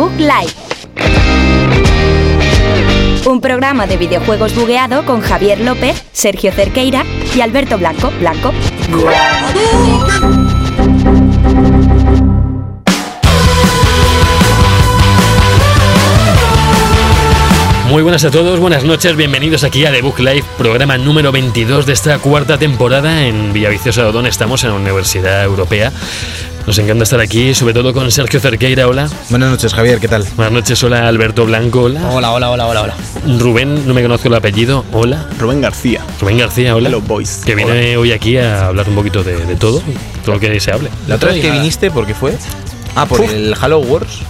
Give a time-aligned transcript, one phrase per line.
[0.00, 0.54] Book Live.
[3.26, 7.04] Un programa de videojuegos bugueado con Javier López, Sergio Cerqueira
[7.36, 8.10] y Alberto Blanco.
[8.18, 8.50] Blanco.
[17.90, 21.84] Muy buenas a todos, buenas noches, bienvenidos aquí a The Book Live, programa número 22
[21.84, 24.26] de esta cuarta temporada en Villaviciosa Odón.
[24.26, 25.92] Estamos en la Universidad Europea.
[26.70, 29.10] Nos encanta estar aquí, sobre todo con Sergio Cerqueira, hola.
[29.28, 30.24] Buenas noches, Javier, ¿qué tal?
[30.36, 32.08] Buenas noches, hola Alberto Blanco, hola.
[32.12, 32.94] Hola, hola, hola, hola, hola.
[33.40, 35.26] Rubén, no me conozco el apellido, hola.
[35.36, 36.00] Rubén García.
[36.20, 36.88] Rubén García, hola.
[36.88, 37.40] Hello, boys.
[37.44, 39.82] Que viene hoy aquí a hablar un poquito de, de todo,
[40.24, 40.90] todo lo que se hable.
[41.08, 42.38] La otra vez que viniste, ¿por qué fue?
[42.94, 44.20] Ah, por el Halo Wars.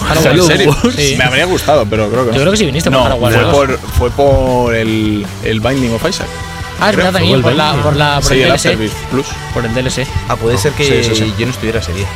[0.00, 0.68] Halo ¿En serio?
[0.70, 0.94] Wars.
[0.96, 1.14] Sí.
[1.18, 2.40] Me habría gustado, pero creo que Yo no.
[2.40, 3.36] creo que sí viniste no, por Halo Wars.
[3.36, 6.28] fue por, fue por el, el Binding of Isaac.
[6.82, 8.90] Ah, es verdad también, por, la, por, la, por sí, el el DLC.
[9.10, 9.26] Plus.
[9.54, 10.06] Por el DLC.
[10.28, 11.34] Ah, puede ser que sí, sí, sí.
[11.38, 12.06] yo no estuviera ese día.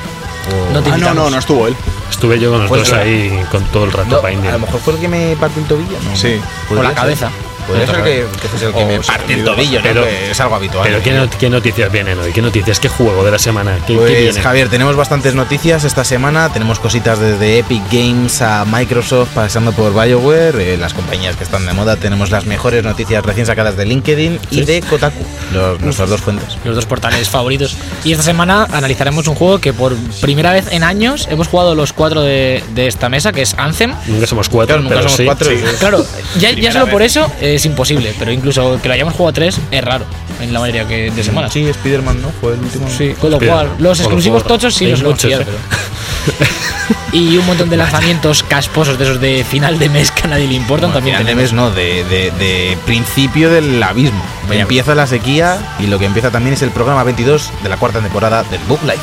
[0.70, 1.76] O- No te Ah, no, no, no estuvo él.
[2.10, 4.48] Estuve yo con los Pues dos era- ahí con todo el rato No, binding.
[4.48, 6.16] a lo mejor fue el que me partió el tobillo, ¿no?
[6.16, 6.40] Sí.
[6.70, 7.30] O la ser.
[7.66, 9.82] Ser que, que fuese el que o me se partió el tobillo, ¿no?
[9.82, 10.84] Pero- es algo habitual.
[10.88, 12.32] Pero ¿qué, not- qué noticias vienen hoy?
[12.32, 12.80] ¿Qué noticias?
[12.80, 13.76] ¿Qué juego de la semana?
[13.86, 14.40] ¿Qué, qué Pues viene?
[14.40, 16.52] Javier, tenemos bastantes noticias esta semana.
[16.52, 21.66] Tenemos cositas desde Epic Games a Microsoft, pasando por BioWare, eh, las compañías que están
[21.66, 21.96] de moda.
[21.96, 26.56] Tenemos las mejores noticias recién sacadas de LinkedIn y de Kotaku, los- nuestras dos fuentes.
[26.64, 27.76] Los dos portales favoritos.
[28.04, 31.92] Y esta semana analizaremos un juego que por primera vez en años hemos jugado los
[31.92, 33.94] cuatro de, de esta mesa, que es Anthem.
[34.06, 35.24] Nunca somos cuatro, Claro, nunca pero somos sí.
[35.24, 35.48] cuatro.
[35.50, 35.76] sí.
[35.78, 36.04] Claro,
[36.38, 36.92] ya, solo vez.
[36.92, 40.04] por eso es imposible, pero incluso que lo hayamos jugado tres es raro
[40.40, 41.52] en la mayoría que de semanas.
[41.52, 42.28] Sí, Spider-Man, ¿no?
[42.40, 42.86] Fue el último.
[42.88, 45.46] Sí, con lo cual, los exclusivos tochos sí los hemos muchos, pillado, ¿eh?
[45.46, 46.50] pero-
[47.12, 50.46] Y un montón de lanzamientos casposos de esos de final de mes que a nadie
[50.46, 51.16] le importan Bueno, también.
[51.16, 54.22] final de mes no, de, de- de principio del abismo.
[54.48, 54.62] Vaya.
[54.62, 58.00] Empieza la sequía y lo que empieza también es el programa 22 de la cuarta
[58.00, 59.00] temporada del Book Life.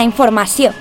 [0.00, 0.72] La información.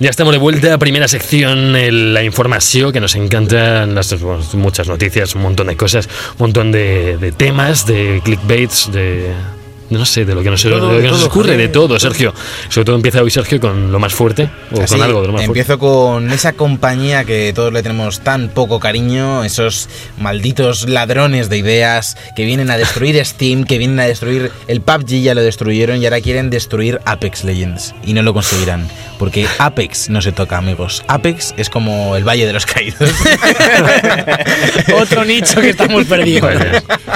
[0.00, 1.74] Ya estamos de vuelta, primera sección,
[2.14, 6.08] la información, que nos encantan las, bueno, muchas noticias, un montón de cosas,
[6.38, 9.57] un montón de, de temas, de clickbaits, de...
[9.90, 11.98] No sé, de lo que nos, todo, de lo que nos todo, ocurre, de todo,
[11.98, 12.34] Sergio.
[12.68, 15.32] Sobre todo empieza hoy Sergio con lo más fuerte, o Así, con algo de lo
[15.32, 15.60] más fuerte.
[15.60, 19.88] empiezo con esa compañía que todos le tenemos tan poco cariño, esos
[20.18, 25.22] malditos ladrones de ideas que vienen a destruir Steam, que vienen a destruir el PUBG,
[25.22, 28.86] ya lo destruyeron y ahora quieren destruir Apex Legends y no lo conseguirán,
[29.18, 31.02] porque Apex no se toca, amigos.
[31.08, 33.10] Apex es como el Valle de los Caídos.
[35.00, 36.48] Otro nicho que estamos perdiendo.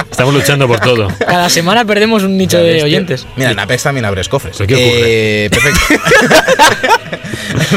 [0.09, 1.07] Estamos luchando por todo.
[1.19, 3.27] Cada semana perdemos un nicho de oyentes.
[3.35, 4.55] Mira, en Apex también abres cofres.
[4.57, 5.45] ¿Pero qué ocurre?
[5.45, 5.79] Eh, perfecto.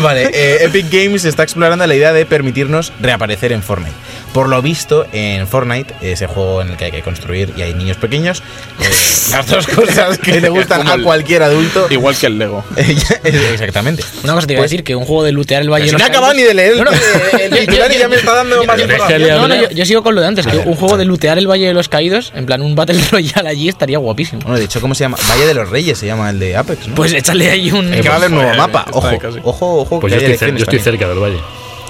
[0.03, 3.95] vale, eh, Epic Games está explorando la idea de permitirnos reaparecer en Fortnite.
[4.33, 7.73] Por lo visto, en Fortnite, ese juego en el que hay que construir y hay
[7.73, 8.43] niños pequeños,
[8.81, 8.85] eh,
[9.31, 11.87] las dos cosas que le gustan a cualquier adulto.
[11.91, 12.63] Igual que el Lego.
[13.25, 14.03] Exactamente.
[14.25, 15.93] Una cosa te iba a Pues- decir, que un juego de lootear el Valle Si
[15.93, 16.91] de no he acabado ni de leer No, no,
[17.41, 19.23] el titular y ya me está dando más información.
[19.23, 19.71] No, no, hablar.
[19.71, 21.75] yo, yo sigo con lo de antes, que un juego de lootear el Valle de
[21.75, 24.43] los Caídos, en plan un Battle Royale allí estaría guapísimo.
[24.43, 25.17] Bueno, de hecho, ¿cómo se llama?
[25.31, 26.95] Valle de los Reyes se llama el de Apex, ¿no?
[26.95, 27.91] Pues échale ahí un...
[27.91, 28.87] que va a haber nuevo mapa.
[28.93, 30.01] Ojo, ojo, ojo.
[30.01, 31.39] Pues que yo estoy, cerca del valle.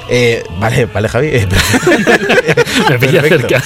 [0.09, 1.29] Eh, vale, vale, Javi.
[1.33, 1.47] eh,
[2.91, 3.49] Me pilla perfecto.
[3.49, 3.63] cerca.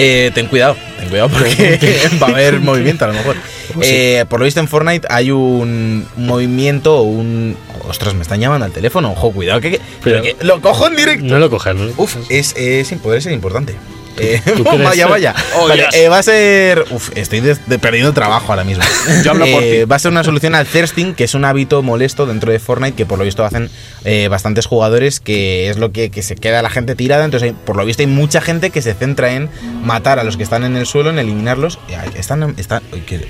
[0.00, 3.36] Eh, ten cuidado, ten cuidado porque va a haber movimiento a lo mejor.
[3.82, 7.56] Eh, por lo visto en Fortnite hay un movimiento o un...
[7.88, 9.10] Ostras, me están llamando al teléfono.
[9.12, 9.80] Ojo, cuidado que...
[10.04, 11.24] Pero- que- lo cojo en directo.
[11.24, 11.90] No lo cojas, ¿no?
[11.96, 13.74] Uf, es, es, puede ser importante.
[14.28, 14.40] Eh,
[14.84, 15.34] vaya, vaya.
[15.56, 15.94] Oh, Vale, yes.
[15.94, 16.84] eh, va a ser.
[16.90, 18.82] Uf, estoy de- de- perdiendo trabajo ahora mismo.
[19.24, 19.84] Yo hablo por Eh, ti.
[19.84, 22.96] Va a ser una solución al thirsting, que es un hábito molesto dentro de Fortnite
[22.96, 23.70] que por lo visto hacen
[24.04, 27.24] eh, bastantes jugadores, que es lo que, que se queda la gente tirada.
[27.24, 29.48] Entonces, hay- por lo visto, hay mucha gente que se centra en
[29.82, 31.78] matar a los que están en el suelo, en eliminarlos.
[32.16, 32.54] Están,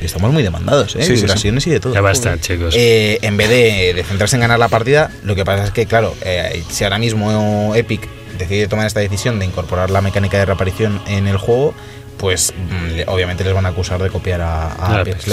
[0.01, 1.03] estamos muy demandados, ¿eh?
[1.03, 1.23] Sí, sí, sí.
[1.23, 1.95] Vibraciones y de todo.
[1.95, 2.75] Ya basta, chicos.
[2.77, 5.87] Eh, en vez de, de centrarse en ganar la partida, lo que pasa es que,
[5.87, 10.47] claro, eh, si ahora mismo Epic decide tomar esta decisión de incorporar la mecánica de
[10.47, 11.75] reaparición en el juego,
[12.17, 15.27] pues mm, obviamente les van a acusar de copiar a, a A Apex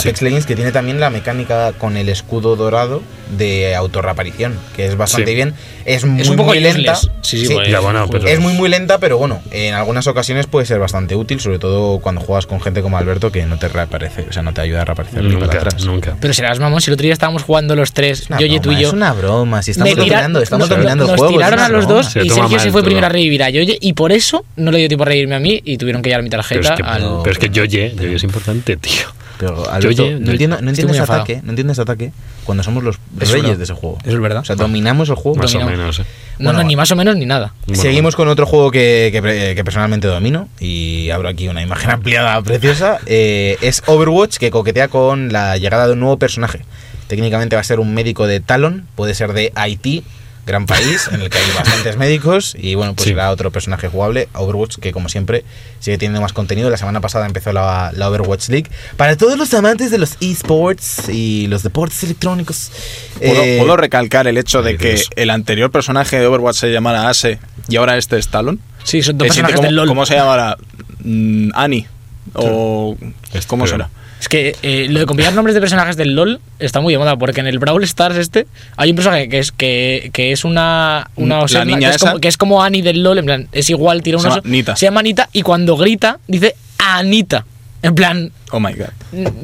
[0.00, 0.04] Apex.
[0.04, 0.18] Legends.
[0.18, 0.24] Sí.
[0.24, 3.02] Legends que tiene también la mecánica con el escudo dorado
[3.36, 5.34] de autorreaparición, que es bastante Sí.
[5.34, 5.54] bien.
[5.84, 6.94] Es muy, Es un poco muy lenta.
[6.96, 7.54] Sí, sí, Sí.
[7.54, 10.78] pues, Ya, bueno, pero- Es muy muy lenta, pero bueno, en algunas ocasiones puede ser
[10.78, 14.32] bastante útil, sobre todo cuando juegas con gente como Alberto que no te reaparece, o
[14.32, 15.84] sea, no te ayuda a reaparecer ni para Nunca, atrás.
[15.84, 16.16] nunca.
[16.20, 18.80] Pero serás mamón, si el otro día estábamos jugando los tres, yo y tú y
[18.80, 18.88] yo.
[18.88, 21.32] Es una broma, si estamos dominando, estamos nos- dominando nos juego.
[21.32, 22.02] es tiraron a los broma.
[22.02, 24.70] dos Se y Sergio se fue primero a revivir a Yoye y por eso no
[24.70, 26.80] le dio tiempo a revivirme a mí y tuvieron que llevar mi Pero tarjeta es
[26.80, 27.02] que, al...
[27.22, 29.06] pero es que Yoye, Yoye es importante, tío.
[29.38, 31.22] Pero, Alberto, Yo- yo- no entiendo, no enfadado.
[31.22, 32.12] ataque, no entiendo ese ataque
[32.44, 33.56] cuando somos los Es reyes verdad.
[33.58, 33.98] de ese juego.
[34.04, 34.40] Eso es verdad.
[34.40, 35.36] O sea, dominamos el juego.
[35.38, 35.78] Más o Dominamos.
[35.78, 35.98] menos.
[36.00, 36.04] ¿eh?
[36.38, 37.54] No, Bueno, no, ni más o menos ni nada.
[37.66, 39.10] Bueno, Seguimos con otro juego que,
[39.54, 42.98] que personalmente domino y abro aquí una imagen ampliada preciosa.
[43.06, 46.60] Eh, es Overwatch que coquetea con la llegada de un nuevo personaje.
[47.06, 50.02] Técnicamente va a ser un médico de Talon, puede ser de Haití,
[50.48, 53.10] gran país en el que hay bastantes médicos y bueno, pues Sí.
[53.10, 54.28] será otro personaje jugable.
[54.34, 55.44] Overwatch que como siempre
[55.78, 56.68] sigue teniendo más contenido.
[56.70, 58.68] La semana pasada empezó la, la Overwatch League.
[58.96, 62.72] Para todos los amantes de los esports y los deportes electrónicos.
[63.18, 65.10] ¿Puedo, eh, puedo recalcar el hecho de que Dios.
[65.14, 68.60] el anterior personaje de Overwatch se llamara Ase y ahora este es Talon?
[68.82, 69.86] Sí, son dos personajes ¿Cómo, del LOL.
[69.88, 70.56] ¿Cómo se llamará?
[71.04, 71.86] Mm, Annie.
[72.34, 72.96] O.
[73.32, 73.90] Este, ¿Cómo pero- será?
[74.20, 77.16] Es que eh, lo de combinar nombres de personajes del LOL está muy de moda,
[77.16, 81.10] porque en el Brawl Stars este hay un personaje que es que, que es una,
[81.16, 83.48] una La Oserna, niña que, es como, que es como Annie del LOL, en plan,
[83.52, 84.76] es igual, tira un Se llama oso, Nita.
[84.76, 87.44] Se llama Anita y cuando grita dice Anita.
[87.80, 88.88] En plan, Oh my god.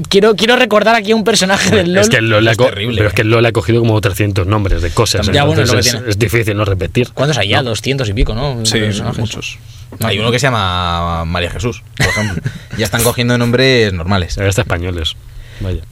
[0.08, 2.02] quiero, quiero recordar aquí a un personaje del LOL.
[2.02, 2.96] Es que el LOL es terrible.
[2.96, 5.26] pero es que el LOL ha cogido como 300 nombres de cosas.
[5.30, 6.10] Ya, bueno, es lo que entonces es, tiene.
[6.10, 7.10] es difícil no repetir.
[7.14, 7.62] ¿Cuántos hay ya?
[7.62, 8.64] 200 y pico, ¿no?
[8.66, 9.18] Sí, Personajes.
[9.20, 9.58] muchos.
[10.00, 12.42] Hay uno que se llama María Jesús, por ejemplo.
[12.76, 14.36] ya están cogiendo nombres normales.
[14.38, 15.14] Ahora está españoles.
[15.60, 15.82] Vaya.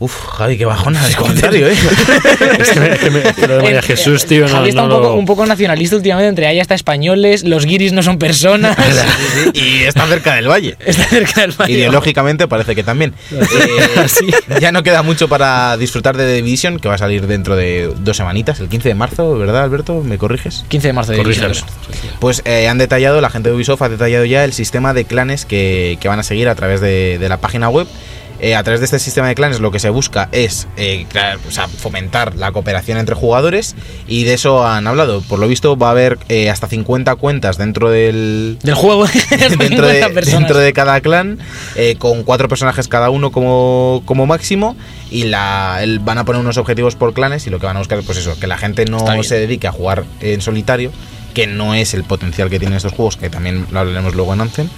[0.00, 1.72] Uf, Javi, qué bajona de comentario, ¿eh?
[2.60, 4.86] Es que me- que me- lo de María Eh, Jesús, tío, no, Javi está no
[4.86, 8.18] un, poco, lo- un poco nacionalista últimamente, entre ahí hasta españoles, los guiris no son
[8.18, 8.76] personas.
[8.88, 10.76] Sí, sí, y está cerca del valle.
[10.84, 11.72] está cerca del valle.
[11.72, 13.12] Ideológicamente parece que también.
[13.32, 13.40] Eh,
[14.60, 17.92] Ya no queda mucho para disfrutar de The Division, que va a salir dentro de
[18.00, 20.02] dos semanitas, el 15 de marzo, ¿verdad, Alberto?
[20.04, 20.64] ¿Me corriges?
[20.68, 21.18] 15 de marzo de.
[21.18, 21.52] Division.
[22.20, 25.44] Pues eh, han detallado, la gente de Ubisoft ha detallado ya el sistema de clanes
[25.44, 27.86] que, que van a seguir a través de, de la página web.
[28.40, 31.38] Eh, a través de este sistema de clanes lo que se busca es eh, crear-
[31.48, 33.74] o sea, fomentar la cooperación entre jugadores
[34.06, 35.22] y de eso han hablado.
[35.22, 39.06] Por lo visto va a haber eh, hasta 50 cuentas dentro del, Del juego.
[39.58, 40.40] dentro, de, 50 personas.
[40.40, 41.38] dentro de cada clan,
[41.98, 44.76] con cuatro personajes cada uno como, como máximo,
[45.10, 47.80] y la, el- van a poner unos objetivos por clanes y lo que van a
[47.80, 50.92] buscar es pues eso, que la gente no se dedique a jugar en solitario,
[51.34, 54.42] que no es el potencial que tienen estos juegos, que también lo hablaremos luego en
[54.42, 54.68] Anthem.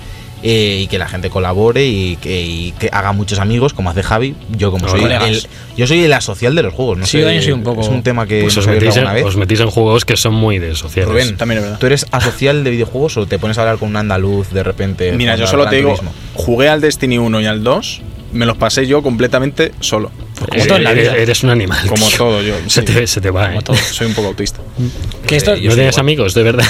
[0.43, 4.03] Eh, y que la gente colabore y que, y que haga muchos amigos como hace
[4.03, 5.43] Javi yo como No, soy el,
[5.77, 7.89] yo soy la social de los juegos no Sí, sé, yo soy un poco- es
[7.89, 10.59] un tema que Pues os metís, en, vez os metís en juegos que son muy
[10.59, 11.11] de sociales.
[11.13, 11.79] Rubén También es verdad.
[11.79, 15.13] ¿Tú eres asocial de videojuegos o te pones a hablar con un andaluz de repente?
[15.13, 16.13] Mira, yo solo te digo, Turismo?
[16.35, 18.01] jugué al Destiny 1 y al 2,
[18.33, 20.11] me los pasé yo completamente solo.
[20.53, 21.15] Eres, todo en la vida.
[21.17, 21.87] eres un animal.
[21.87, 22.17] Como tío.
[22.17, 22.55] todo yo.
[22.67, 22.87] Se sí.
[22.87, 23.63] te, se te va, Como ¿eh?
[23.63, 23.77] todo.
[23.77, 24.61] Soy un poco autista.
[25.27, 26.01] Que esto, yo No tienes igual.
[26.05, 26.65] amigos, de verdad.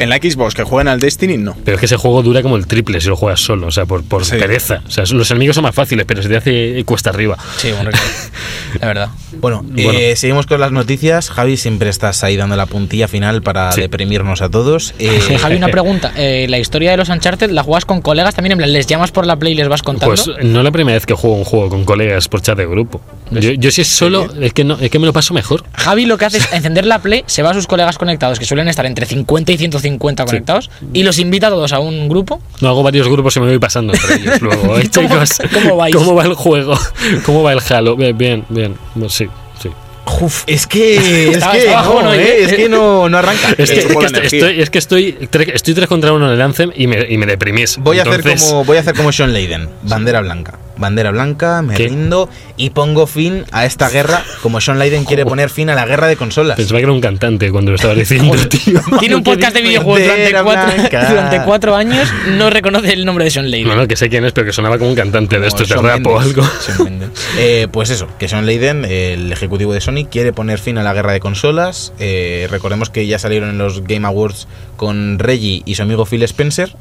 [0.00, 1.56] En la Xbox que juegan al Destiny, no.
[1.64, 3.86] Pero es que ese juego dura como el triple si lo juegas solo, o sea,
[3.86, 4.36] por, por Sí.
[4.36, 4.82] pereza.
[4.86, 7.36] O sea, los enemigos son más fáciles, pero se te hace cuesta arriba.
[7.58, 7.90] Sí, bueno,
[8.80, 9.08] la verdad.
[9.40, 9.92] Bueno, Bueno.
[9.98, 11.30] eh, seguimos con las noticias.
[11.30, 13.80] Javi, siempre estás ahí dando la puntilla final para Sí.
[13.82, 14.94] deprimirnos a todos.
[15.00, 16.12] Eh, Javi, una pregunta.
[16.16, 18.52] Eh, la historia de los Uncharted, ¿la juegas con colegas también?
[18.52, 20.14] En plan, ¿les llamas por la play y les vas contando?
[20.14, 22.66] Pues no es la primera vez que juego un juego con colegas por chat de
[22.66, 23.00] grupo.
[23.30, 25.64] Yo, yo si es solo, es que no, es que me lo paso mejor.
[25.74, 28.44] Javi lo que hace es encender la play, se va a sus colegas conectados, que
[28.44, 32.40] suelen estar entre 50 y 150 conectados, y los invita a todos a un grupo.
[32.60, 34.74] No hago varios grupos y me voy pasando entre ellos luego.
[34.74, 35.94] Ay, ¿Cómo- chicos, cómo vais?
[35.94, 36.78] ¿Cómo va el juego?
[37.24, 37.96] ¿Cómo va el Halo?
[37.96, 38.74] Bien, bien, bien.
[39.08, 39.26] Sí,
[39.62, 39.70] sí.
[40.20, 42.44] Uf, es que, es que, no, eh, ¿eh?
[42.44, 43.54] es que no, no arranca.
[43.56, 46.72] Es que, Eh, es estoy, es que estoy, estoy tres contra uno en el Anthem
[46.74, 47.78] y me, y me deprimís.
[47.78, 50.58] Voy a, hacer como, voy a hacer como Sean Layden, bandera blanca.
[50.80, 51.88] Bandera blanca, me ¿Qué?
[51.88, 55.86] rindo y pongo fin a esta guerra, como Sean Layden quiere poner fin a la
[55.86, 56.56] guerra de consolas.
[56.56, 58.80] Pensaba que era un cantante cuando lo estaba diciendo, tío.
[58.98, 60.72] Tiene un podcast de videojuegos durante cuatro,
[61.10, 63.64] durante cuatro años, no reconoce el nombre de Sean Lady.
[63.64, 65.76] No, no, que sé quién es, pero que sonaba como un cantante de estos de
[65.76, 66.42] rap o algo.
[67.36, 70.94] Eh, pues eso, que Sean Layden, el ejecutivo de Sony, quiere poner fin a la
[70.94, 71.92] guerra de consolas.
[71.98, 76.22] Eh, recordemos que ya salieron en los Game Awards con Reggie y su amigo Phil
[76.22, 76.74] Spencer.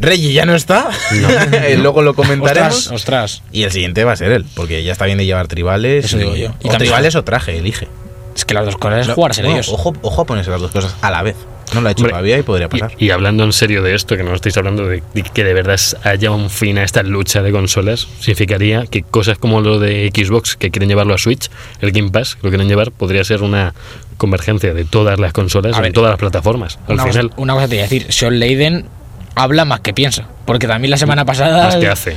[0.00, 2.74] Reggie ya no está, Eh, luego lo comentaremos.
[2.90, 3.42] Ostras, ostras.
[3.52, 6.06] Y el siguiente va a ser él, porque ya está bien de llevar tribales.
[6.06, 6.46] Eso y- digo yo.
[6.46, 7.88] Y O también- tribales o traje, elige.
[8.34, 9.68] Es que las dos cosas es No, jugarse ellos.
[9.68, 11.36] Ojo, ojo a ponerse las dos cosas a la vez.
[11.72, 12.92] No lo ha hecho Hombre, todavía y podría pasar.
[12.98, 15.54] Y, y hablando en serio de esto, que no estáis hablando de, de que de
[15.54, 20.10] verdad haya un fin a esta lucha de consolas, significaría que cosas como lo de
[20.14, 21.48] Xbox, que quieren llevarlo a Switch,
[21.80, 23.72] el Game Pass, que lo quieren llevar, podría ser una
[24.18, 26.78] convergencia de todas las consolas A en ver, todas las plataformas.
[26.88, 28.86] Al Una cosa, final, una cosa te iba a decir, Sean Layden
[29.34, 30.26] habla más que piensa.
[30.44, 31.64] Porque también la semana pasada.
[31.64, 32.16] Más que hace,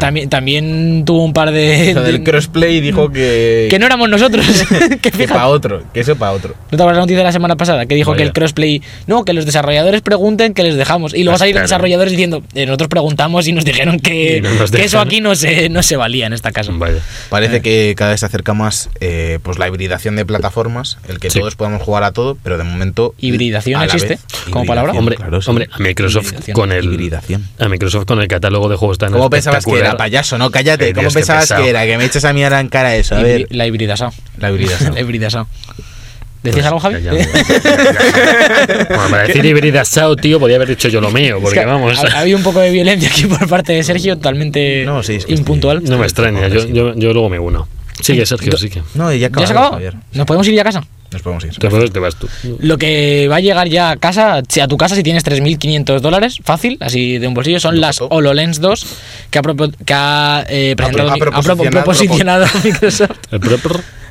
[0.00, 1.92] también, también tuvo un par de.
[1.94, 3.66] Lo del de- crossplay dijo que.
[3.70, 4.46] que no éramos nosotros.
[5.02, 6.54] que que para otro, que eso para otro.
[6.70, 7.86] ¿No te acuerdas la noticia de la semana pasada?
[7.86, 8.18] Que dijo Vaya.
[8.22, 8.82] que el crossplay.
[9.06, 11.12] No, que los desarrolladores pregunten que les dejamos.
[11.14, 11.68] Y luego Ah, salieron claro.
[11.68, 12.42] desarrolladores diciendo.
[12.54, 15.68] "Eh, nosotros preguntamos y nos dijeron que, Y no nos que eso aquí no se,
[15.68, 16.72] no se valía en esta casa.
[16.74, 17.00] vaya.
[17.28, 21.28] Parece que cada vez se acerca más eh, pues la hibridación de plataformas, el que
[21.30, 21.40] Sí.
[21.40, 23.14] todos podamos jugar a todo, pero de momento.
[23.18, 24.92] ¿Hibridación existe vez, como palabra?
[24.92, 25.50] Hombre, claro, sí.
[25.50, 27.46] hombre, a Microsoft con el Hibridación.
[27.66, 30.38] A Microsoft con el catálogo de juegos tan ¿Cómo pensabas que era, payaso?
[30.38, 30.92] No, cállate.
[30.94, 31.84] ¿Cómo pensabas que era?
[31.84, 33.14] Que me eches a mirar en cara eso.
[33.16, 34.12] A ver, La hibridasao.
[34.38, 34.78] la habilidad.
[34.94, 35.46] La hibridasao.
[36.42, 37.26] ¿Decías Pues, algo, Javi?
[38.88, 41.66] bueno, para decir híbrida Sao, tío, podía haber dicho yo lo mío, porque Es que
[41.70, 41.98] vamos.
[42.04, 45.26] ha- Había un poco de violencia aquí por parte de Sergio, totalmente No, sí, es
[45.26, 45.82] que impuntual.
[45.84, 47.66] No me extraña, yo, yo, yo luego me uno.
[48.00, 48.82] Sigue, Sergio, sí que.
[48.94, 49.72] No, y ya ¿Ya se acabó?
[49.72, 49.94] Javier.
[50.12, 50.84] ¿Nos podemos ir ya a casa?
[51.12, 51.54] Nos podemos ir.
[51.56, 52.28] Te vas, te vas tú.
[52.60, 56.00] Lo que va a llegar ya a casa, si a tu casa si tienes 3.500
[56.00, 58.14] dólares, fácil, así de un bolsillo, son las Loco.
[58.16, 58.86] HoloLens 2
[59.30, 63.10] que ha, propo- que ha, eh, presentado, ha mi- ha propo- proposicionado- proposicionado Microsoft.
[63.30, 63.40] El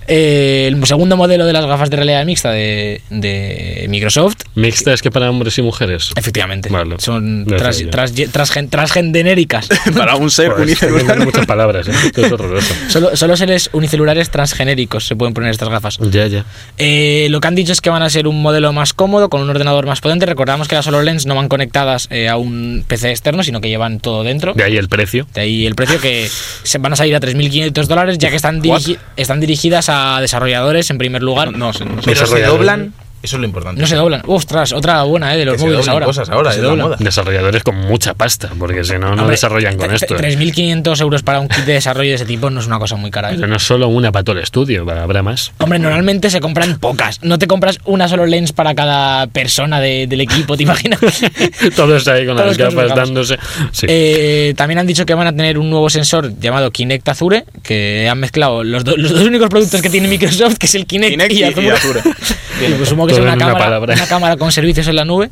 [0.08, 4.38] Eh, el segundo modelo de las gafas de realidad mixta de, de Microsoft.
[4.56, 6.12] Mixta es que para hombres y mujeres.
[6.16, 6.96] Efectivamente, Vale.
[7.00, 9.68] son tras, tras- transgen- transgendericas.
[9.98, 11.20] Para un ser tengo unicelular.
[11.26, 11.92] muchas palabras, ¿eh?
[12.06, 12.74] Esto es horroroso.
[12.90, 15.98] solo, solo seres unicelulares transgenéricos se pueden poner estas gafas.
[16.12, 16.46] Ya, ya.
[16.78, 19.42] Eh, lo que han dicho es que van a ser un modelo más cómodo, con
[19.42, 20.26] un ordenador más potente.
[20.26, 24.00] Recordamos que las HoloLens no van conectadas eh, a un PC externo, sino que llevan
[24.00, 24.54] todo dentro.
[24.54, 25.28] De ahí el precio.
[25.34, 26.30] De ahí el precio que
[26.64, 30.90] se van a salir a 3.500 dólares, ya que están, dirigi- están dirigidas a desarrolladores
[30.90, 31.52] en primer lugar.
[31.52, 31.86] No, no sé.
[32.04, 32.94] Pero se doblan,
[33.26, 33.82] eso es lo importante.
[33.82, 34.22] No se doblan.
[34.26, 35.38] Ostras, otra buena, ¿eh?
[35.38, 36.06] De los Que móviles ahora.
[36.06, 36.86] cosas ahora, Se es la doblan.
[36.88, 36.98] moda.
[37.00, 40.16] Desarrolladores con mucha pasta, porque si no, no Hombre, desarrollan con esto.
[40.16, 42.96] tre- 3.500 euros para un kit de desarrollo de ese tipo no es una cosa
[42.96, 43.32] muy cara.
[43.32, 43.36] ¿eh?
[43.36, 45.52] Pero no es solo una para todo el estudio, habrá más.
[45.60, 47.20] Hombre, normalmente se compran pocas.
[47.24, 51.00] No te compras una solo lens para cada persona de- del equipo, ¿te imaginas?
[51.76, 52.96] Todos ahí con las Todos gafas.
[52.96, 53.38] dándose.
[53.72, 53.86] Sí.
[53.90, 58.08] Eh, también han dicho que van a tener un nuevo sensor llamado Kinect Azure, que
[58.10, 61.12] han mezclado los, do- los dos únicos productos que tiene Microsoft, que es el Kinect,
[61.12, 61.66] Kinect y y- Azure.
[61.68, 62.02] y Azure.
[62.56, 63.94] Y pues supongo que es una cámara, palabra.
[63.96, 65.30] una cámara con servicios en la nube.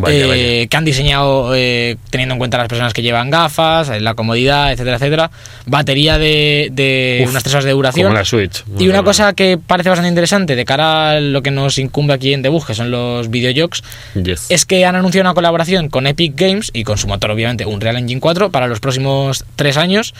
[0.00, 3.98] Vaya, eh, que han diseñado eh, teniendo en cuenta las personas que llevan gafas, eh,
[3.98, 5.30] la comodidad, etcétera, etcétera.
[5.66, 8.06] Batería de, de Uf, unas tres horas de duración.
[8.06, 8.62] Como la Switch.
[8.78, 12.32] Y una cosa que parece bastante interesante de cara a lo que nos incumbe aquí
[12.32, 13.82] en Debug, que son los videojuegos,
[14.14, 14.46] Yes.
[14.50, 17.96] es que han anunciado una colaboración con Epic Games y con su motor, obviamente, Unreal
[17.96, 20.14] Engine 4 para los próximos tres años.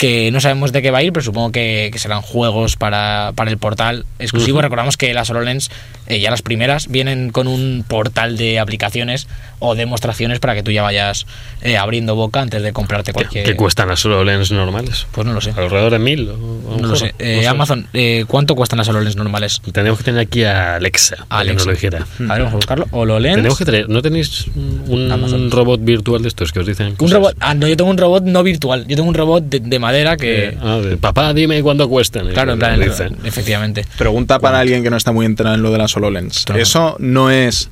[0.00, 3.32] Que no sabemos de qué va a ir, pero supongo que, que serán juegos para,
[3.34, 4.62] para el portal exclusivo.
[4.62, 5.70] Recordamos que las HoloLens,
[6.06, 9.28] eh, ya las primeras, vienen con un portal de aplicaciones
[9.58, 11.26] o demostraciones para que tú ya vayas
[11.60, 13.44] eh, abriendo boca antes de comprarte ¿Qué, cualquier.
[13.44, 15.06] qué cuestan las HoloLens normales?
[15.12, 15.50] Pues no lo sé.
[15.50, 16.30] ¿Alrededor de mil?
[16.30, 17.14] o- No lo sé.
[17.18, 17.48] Eh, No sé.
[17.48, 19.60] Amazon, eh, ¿cuánto cuestan las HoloLens normales?
[19.70, 21.54] Tenemos que tener aquí a Alexa, que Alexa.
[21.56, 21.98] nos lo dijera.
[21.98, 22.86] A ver, vamos a buscarlo.
[22.90, 23.36] HoloLens.
[23.36, 25.50] Tenemos que tener, ¿No tenéis un Amazon.
[25.50, 26.86] robot virtual de estos que os dicen?
[26.86, 27.16] Un cosas?
[27.16, 27.36] robot.
[27.40, 28.86] Ah, no, yo tengo un robot no virtual.
[28.88, 30.56] Yo tengo un robot de, de madera que.
[30.62, 32.26] Eh, papá, dime cuánto cuestan.
[32.30, 32.80] Y claro, en plan,
[33.24, 33.84] efectivamente.
[33.98, 36.44] Pregunta para alguien que no está muy enterado en lo de las HoloLens.
[36.46, 36.60] Claro.
[36.60, 37.70] Eso no es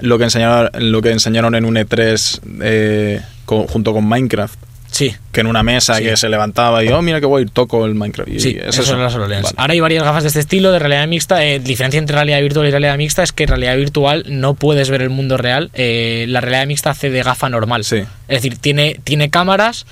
[0.00, 4.58] lo que enseñaron, lo que enseñaron en un E3 eh, con- junto con Minecraft.
[4.90, 5.14] Sí.
[5.30, 6.04] Que en una mesa Sí.
[6.04, 8.30] que se levantaba y, oh, mira que guay, toco el Minecraft.
[8.30, 8.92] Y Sí, es eso eso.
[8.92, 9.42] son las HoloLens.
[9.42, 9.54] Vale.
[9.58, 11.44] Ahora hay varias gafas de este estilo de realidad mixta.
[11.44, 14.88] Eh, diferencia entre realidad virtual y realidad mixta es que en realidad virtual no puedes
[14.88, 15.70] ver el mundo real.
[15.74, 17.84] Eh, la realidad mixta hace de gafa normal.
[17.84, 17.96] Sí.
[18.28, 19.86] Es decir, tiene, tiene cámaras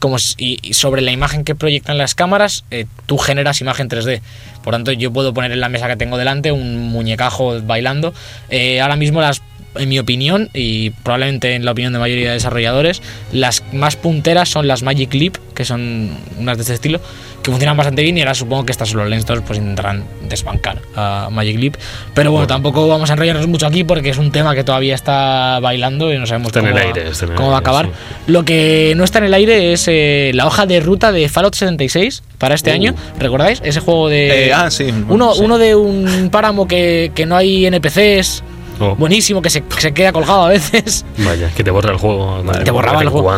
[0.00, 4.22] como si- y, sobre la imagen que proyectan las cámaras, eh, tú generas imagen 3D.
[4.64, 8.12] Por tanto, yo puedo poner en la mesa que tengo delante un muñecajo bailando.
[8.48, 9.42] Eh, ahora mismo las
[9.76, 14.48] en mi opinión y probablemente en la opinión de mayoría de desarrolladores, las más punteras
[14.48, 17.00] son las Magic Leap, que son unas de este estilo,
[17.42, 21.28] que funcionan bastante bien y ahora supongo que estas solo lentos pues intentarán desbancar a
[21.30, 21.74] Magic Leap.
[22.14, 25.58] Pero bueno, tampoco vamos a enrollarnos mucho aquí porque es un tema que todavía está
[25.60, 27.04] bailando y no sabemos cómo, va, aire,
[27.36, 27.86] cómo a aire, acabar.
[27.86, 27.92] sí.
[28.32, 31.54] Lo que no está en el aire es eh, la hoja de ruta de Fallout
[31.54, 32.74] 76 para este Uh.
[32.74, 32.94] año.
[33.18, 33.60] ¿Recordáis?
[33.64, 34.46] Ese juego de...
[34.48, 34.92] Eh, ah, sí.
[35.08, 35.42] Uno, sí.
[35.42, 38.42] uno de un páramo que, que no hay NPCs,
[38.80, 41.04] Oh, buenísimo, que se, que se queda colgado a veces.
[41.18, 42.42] Vaya, que te borra el juego.
[42.64, 43.28] Te borraba el juego.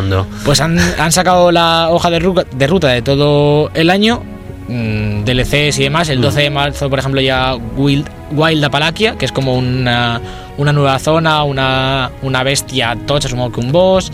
[0.45, 4.21] Pues han, han sacado la hoja de, ruta- de ruta de todo el año,
[4.69, 6.07] mm, DLCs y demás.
[6.09, 10.21] El 12 de marzo, por ejemplo, ya Wild, Wild Apalaquia, que es como una,
[10.57, 14.11] una nueva zona, una, una bestia tocha, supongo que un boss.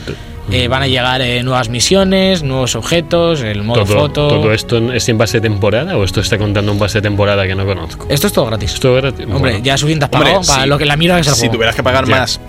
[0.51, 4.27] Eh, van a llegar eh, nuevas misiones, nuevos objetos, el modo Todo, foto.
[4.29, 7.45] ¿Todo esto es en base de temporada o esto está contando un base de temporada
[7.45, 8.07] que no conozco?
[8.09, 8.73] Esto es todo gratis.
[8.73, 9.09] Esto era.
[9.09, 10.69] Hombre, bueno, ya suficiente has Hombre, pagado para sí.
[10.69, 11.53] lo que la mira es el Si juego.
[11.53, 12.15] tuvieras que pagar Ya.
[12.19, 12.39] más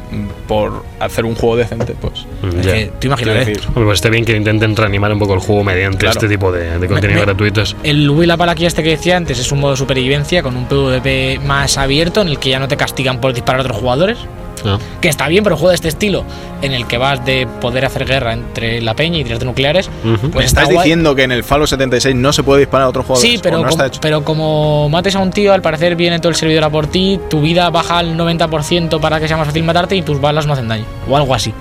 [0.49, 2.25] por hacer un juego decente, pues.
[2.43, 3.07] mm, Es ya.
[3.07, 3.39] imagínate.
[3.41, 6.13] decir, Hombre, pues está bien que intenten reanimar un poco el juego mediante Claro.
[6.13, 7.77] este tipo de, de contenido me- gratuitos.
[7.83, 11.77] El Will Apalaquia este que decía antes es un modo supervivencia con un PvP más
[11.79, 14.19] abierto en el que ya no te castigan por disparar a otros jugadores.
[14.65, 16.25] Ah, Que está bien, pero un juego de este estilo,
[16.63, 20.17] en el que vas de poder hacer guerra entre la peña y tirarte nucleares, ujú.
[20.19, 20.85] pues ¿Me estás está guay.
[20.89, 23.31] diciendo que en el Fallout 76 no se puede disparar a otros jugadores?
[23.31, 24.01] Sí, ¿O pero, no com- está hecho?
[24.01, 27.19] pero como mates a un tío, al parecer viene todo el servidor a por ti,
[27.31, 30.53] tu vida baja al 90% para que sea más fácil matarte y tus balas no
[30.53, 30.85] hacen daño.
[31.09, 31.53] O algo así.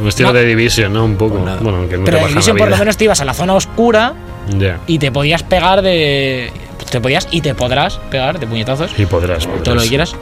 [0.00, 0.34] Un estilo No.
[0.38, 1.04] de Division, ¿no?
[1.04, 1.38] Un poco.
[1.44, 3.54] Pues bueno, que no pero en Division por lo menos te ibas a la zona
[3.54, 4.14] oscura
[4.56, 4.78] Ya.
[4.86, 6.52] y te podías pegar de...
[6.90, 8.92] Te podías y te podrás pegar de puñetazos.
[8.96, 9.82] Y podrás, todo lo podrás.
[9.82, 10.16] que quieras.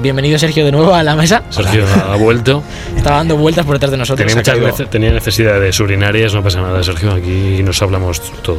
[0.00, 1.42] Bienvenido Sergio de nuevo a la mesa.
[1.50, 2.62] Sergio ha vuelto.
[2.96, 4.26] Estaba dando vueltas por detrás de nosotros.
[4.26, 7.12] Tenía, muchas veces, tenía necesidades urinarias, no pasa nada, Sergio.
[7.12, 8.58] Aquí nos hablamos todo.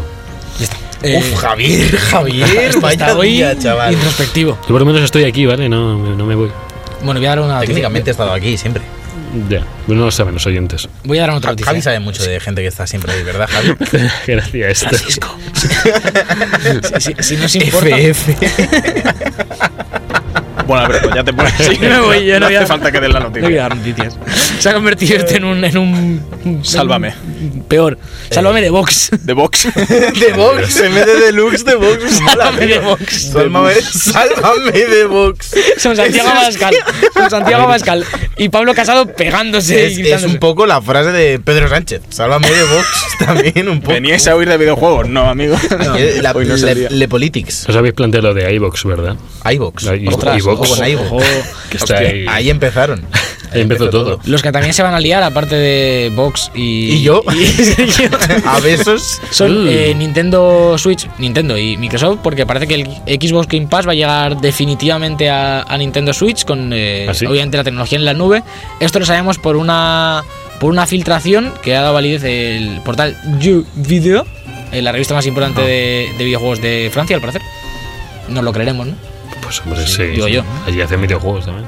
[0.60, 0.78] Ya está.
[1.04, 3.94] Eh, Uf, Javier, Javier, vaya hoy día, chaval.
[3.94, 4.60] introspectivo.
[4.62, 5.68] Yo por lo menos estoy aquí, ¿vale?
[5.68, 6.52] No, no me voy.
[7.04, 7.60] Bueno, voy a dar una.
[7.62, 8.84] Técnicamente he estado aquí siempre.
[9.50, 10.88] Ya, no lo saben los oyentes.
[11.06, 11.66] Voy a dar otra noticia.
[11.72, 13.74] Javi sabe mucho de gente que está siempre ahí, ¿verdad, Javi?
[14.28, 14.80] Gracias.
[14.84, 15.36] Francisco.
[17.00, 17.98] si, si- si no os importa.
[17.98, 18.36] FF.
[20.72, 21.54] Bueno, ya te pones.
[21.58, 23.42] Sí, me voy, yo no no voy a- falta que des la No voy a
[23.42, 23.62] noticia.
[23.63, 24.18] dar noticias.
[24.60, 26.62] Se ha convertido este en un, en un.
[26.63, 27.13] Sálvame.
[27.68, 27.98] Peor.
[28.30, 29.10] Sálvame de Vox.
[29.24, 29.68] De Vox.
[29.75, 32.22] De Vox, en vez de Deluxe de Vox.
[32.25, 32.80] Sálvame de.
[32.80, 33.22] Vox.
[33.32, 35.51] Sálvame, sálvame de Vox.
[35.78, 36.75] Son Santiago Abascal.
[37.13, 38.06] Son Santiago Abascal.
[38.38, 40.34] Y Pablo Casado pegándose Es, y es gritándose.
[40.34, 42.01] un poco la frase de Pedro Sánchez.
[42.10, 42.88] Sálvame de Vox
[43.25, 43.94] también un poco.
[43.94, 45.10] ¿Veníais a oír de videojuegos?
[45.10, 45.56] No, amigo.
[45.98, 47.68] Eh, La, no le, Politics.
[47.68, 49.16] Os habéis planteado lo de iVox, ¿verdad?
[49.51, 49.84] iVox.
[50.62, 51.12] Ojo con iVox.
[51.12, 51.20] Ojo.
[51.70, 52.25] Que está Hostia, ahí.
[52.27, 53.06] Ahí empezaron.
[53.53, 54.18] Ahí empezó todo.
[54.24, 56.94] Los que también se van a liar, aparte de Vox y.
[56.94, 57.22] ¿Y yo?
[57.34, 59.20] y A besos.
[59.30, 63.91] son eh, Nintendo Switch, Nintendo y Microsoft, porque parece que el Xbox Game Pass va
[63.91, 67.25] a llegar definitivamente a, a Nintendo Switch con eh, ¿Ah, sí?
[67.25, 68.41] obviamente la tecnología en la nube.
[68.80, 70.24] Esto lo sabemos por una
[70.62, 74.25] por una filtración que ha dado validez el portal YouVideo,
[74.72, 75.65] eh, la revista más importante Ah.
[75.65, 77.41] de, de videojuegos de Francia, al parecer.
[78.30, 78.94] Nos lo creeremos, ¿no?
[79.65, 80.03] Hombre, sí.
[80.03, 80.34] digo sí.
[80.34, 80.43] yo.
[80.67, 81.65] Allí hacen videojuegos también.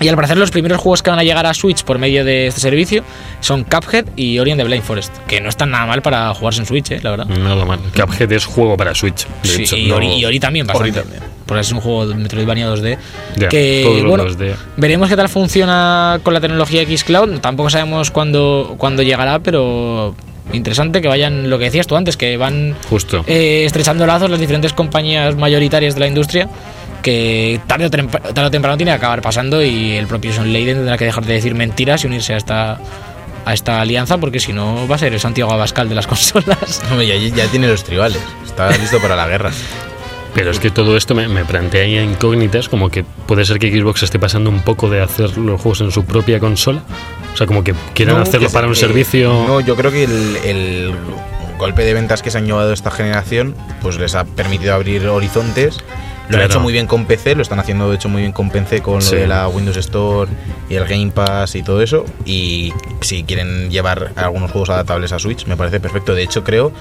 [0.00, 2.48] Y al parecer los primeros juegos que van a llegar a Switch por medio de
[2.48, 3.04] este servicio
[3.40, 6.60] son Cuphead y Ori and the Blind Forest, que no están nada mal para jugarse
[6.60, 7.26] en Switch, eh, la verdad.
[7.26, 7.78] Nada mal.
[7.94, 9.26] Cuphead es juego para Switch.
[9.44, 11.00] De Sí, hecho, y, no- Ori, y Ori también, Ori bastante.
[11.02, 11.32] también.
[11.46, 12.98] Porque es un juego de Metroidvania 2D.
[13.36, 14.24] Ya, que, bueno,
[14.76, 17.38] veremos qué tal funciona con la tecnología Xcloud.
[17.40, 20.14] Tampoco sabemos cuándo, cuándo llegará, pero
[20.52, 23.24] interesante que vayan, lo que decías tú antes, que van Justo.
[23.26, 26.48] eh, estrechando lazos las diferentes compañías mayoritarias de la industria
[27.02, 30.76] que tarde o, tarde o temprano tiene que acabar pasando y el propio Son Leiden
[30.78, 32.78] tendrá que dejar de decir mentiras y unirse a esta
[33.44, 36.80] a esta alianza porque si no va a ser el Santiago Abascal de las consolas.
[36.90, 38.20] Ya, ya tiene los tribales.
[38.46, 39.50] Está listo para la guerra.
[40.34, 44.02] Pero es que todo esto me, me plantea incógnitas, como que puede ser que Xbox
[44.04, 46.82] esté pasando un poco de hacer los juegos en su propia consola.
[47.34, 49.30] O sea, como que quieran No, hacerlo que para se- un servicio.
[49.46, 50.94] No, yo creo que el, el
[51.58, 55.78] golpe de ventas que se han llevado esta generación pues les ha permitido abrir horizontes.
[56.32, 56.52] Lo han Claro.
[56.54, 59.00] hecho muy bien con PC, lo están haciendo de hecho muy bien con PC con
[59.02, 59.14] Sí.
[59.14, 60.30] lo de la Windows Store
[60.68, 62.04] y el Game Pass y todo eso.
[62.24, 66.14] Y si quieren llevar algunos juegos adaptables a Switch, me parece perfecto.
[66.14, 66.72] De hecho, creo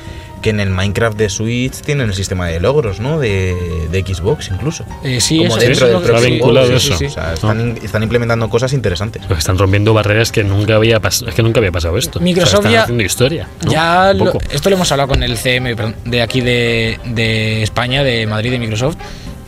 [0.41, 3.19] que en el Minecraft de Switch tienen el sistema de logros, ¿no?
[3.19, 3.55] De,
[3.91, 4.83] de Xbox incluso.
[5.03, 6.01] Eh, sí, Como eso, dentro del
[6.39, 6.95] propio eso.
[6.95, 9.21] O sea, están, implementando cosas interesantes.
[9.27, 11.29] Pues están rompiendo barreras que nunca había pasado.
[11.29, 12.19] Es que nunca había pasado esto.
[12.19, 13.47] Microsoft O sea, están ya- haciendo historia.
[13.65, 13.71] ¿no?
[13.71, 17.61] Ya Un lo- esto lo hemos hablado con el CM perdón, de aquí de, de
[17.61, 18.95] España, de Madrid, de Microsoft,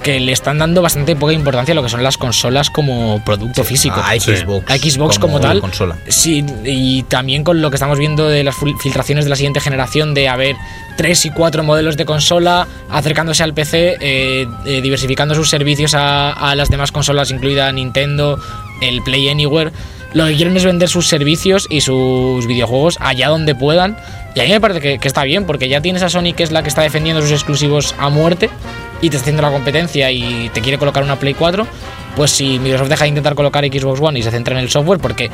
[0.03, 3.63] que le están dando bastante poca importancia a lo que son las consolas como producto
[3.63, 3.95] físico.
[4.03, 4.69] A Xbox.
[4.69, 5.61] A Xbox como, tal.
[5.61, 5.97] Consola.
[6.07, 9.59] Sí, y también con lo que estamos viendo de las fil- filtraciones de la siguiente
[9.61, 10.55] generación, de haber
[10.97, 16.31] tres y cuatro modelos de consola acercándose al PC, eh, eh, diversificando sus servicios a,
[16.31, 18.37] a las demás consolas, incluida Nintendo,
[18.81, 19.71] el Play Anywhere.
[20.13, 23.97] Lo que quieren es vender sus servicios y sus videojuegos allá donde puedan.
[24.35, 26.43] Y a mí me parece que, que está bien, porque ya tienes a Sony, que
[26.43, 28.49] es la que está defendiendo sus exclusivos a muerte,
[29.03, 31.67] y te está haciendo la competencia y te quiere colocar una Play 4.
[32.15, 34.99] Pues si Microsoft deja de intentar colocar Xbox One y se centra en el software,
[34.99, 35.29] porque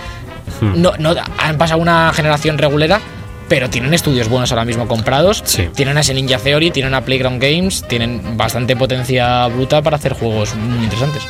[0.61, 0.81] Hmm.
[0.81, 2.99] no, no han pasado una generación regulera,
[3.47, 5.41] pero tienen estudios buenos ahora mismo comprados.
[5.45, 5.69] Sí.
[5.75, 10.13] Tienen a ese Ninja Theory, tienen a Playground Games, tienen bastante potencia bruta para hacer
[10.13, 11.23] juegos muy interesantes.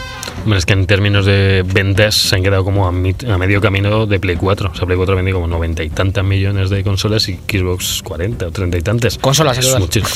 [0.43, 2.91] Hombre, es que en términos de ventas se han quedado como a, a
[3.37, 4.71] medio camino de Play 4.
[4.73, 8.47] O sea, Play 4 vende como noventa y tantas millones de consolas y Xbox 40
[8.47, 9.17] o 30 y tantas.
[9.17, 10.09] Consolas, es muchísimo.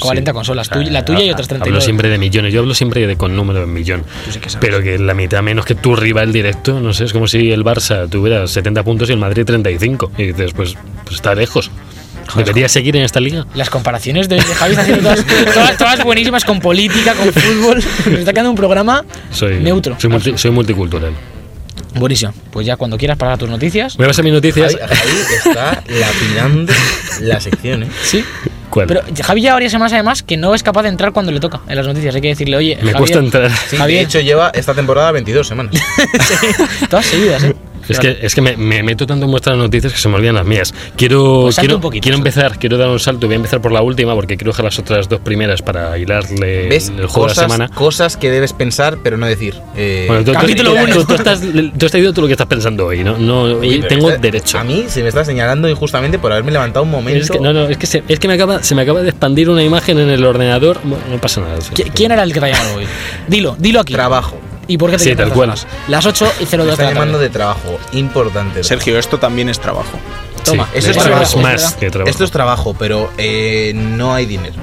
[0.00, 1.70] 40 consolas, tuya- la tuya y otras 39.
[1.76, 2.52] Hablo siempre de millones.
[2.52, 4.04] Yo hablo siempre de con número de millón.
[4.30, 4.48] Sí que.
[4.60, 7.64] Pero que la mitad menos que tu rival directo, no sé, es como si el
[7.64, 10.12] Barça tuviera 70 puntos y el Madrid 35.
[10.18, 11.70] Y dices, pues, pues está lejos.
[12.36, 13.46] ¿Debería seguir en esta liga?
[13.54, 17.76] Las comparaciones de, de Javi están haciendo todas, todas, todas buenísimas con política, con fútbol.
[18.06, 19.96] Nos está quedando un programa Soy, neutro.
[19.98, 21.12] Soy, multi- soy multicultural.
[21.94, 22.34] Buenísimo.
[22.50, 23.96] Pues ya cuando quieras pasar a tus noticias.
[23.96, 24.76] Voy a pasar mis noticias.
[24.76, 25.10] Javi, Javi
[25.48, 26.72] está lapidando
[27.22, 27.88] la sección, ¿eh?
[28.04, 28.22] Sí.
[28.86, 28.86] ¿Cuál?
[28.86, 31.60] Pero Javi ya varias semanas además que no es capaz de entrar cuando le toca
[31.68, 32.14] en las noticias.
[32.14, 33.50] Hay que decirle, oye, Me Javier, cuesta entrar.
[33.50, 34.02] Sí, de Javier.
[34.04, 35.74] hecho lleva esta temporada 22 semanas.
[36.20, 37.56] Sí, todas seguidas, ¿eh?
[37.88, 40.34] Es que, es que me, me meto tanto en vuestras noticias que se me olvidan
[40.36, 40.74] las mías.
[40.96, 43.26] Quiero, Pues quiero, un poquito, quiero empezar, quiero dar un salto.
[43.26, 46.68] Voy a empezar por la última porque quiero dejar las otras dos primeras para hilarle
[46.68, 46.88] ¿Ves?
[46.88, 47.68] el juego de la Cosas, semana.
[47.68, 49.54] cosas que debes pensar, pero no decir.
[49.76, 50.94] Eh, Bueno, tú, Capítulo tú- uno.
[50.94, 53.16] tú- tú estás, tú has todo lo que estás pensando hoy, ¿no?
[53.18, 54.58] no pero tengo esta- derecho.
[54.58, 57.22] A mí se me está señalando injustamente por haberme levantado un momento.
[57.22, 59.10] Es que, no, no, es que, se, es que me acaba, se me acaba de
[59.10, 60.78] expandir una imagen en el ordenador.
[60.84, 61.60] Bueno, no pasa nada.
[61.60, 61.72] sí.
[61.74, 62.86] ¿Qui- ¿Quién era el que te ha llamado hoy?
[63.28, 63.92] Dilo, dilo aquí.
[63.94, 64.38] Trabajo.
[64.68, 65.52] ¿Y por qué te Sí, tal cual.
[65.88, 67.78] Las 8 y 0 Me de está la llamando de trabajo.
[67.92, 68.62] Importante.
[68.62, 69.98] Sergio, esto también es trabajo.
[70.44, 71.22] Toma, Sí, eso es trabajo.
[71.22, 72.10] es más que trabajo.
[72.10, 74.54] Esto es trabajo, pero eh, no hay dinero.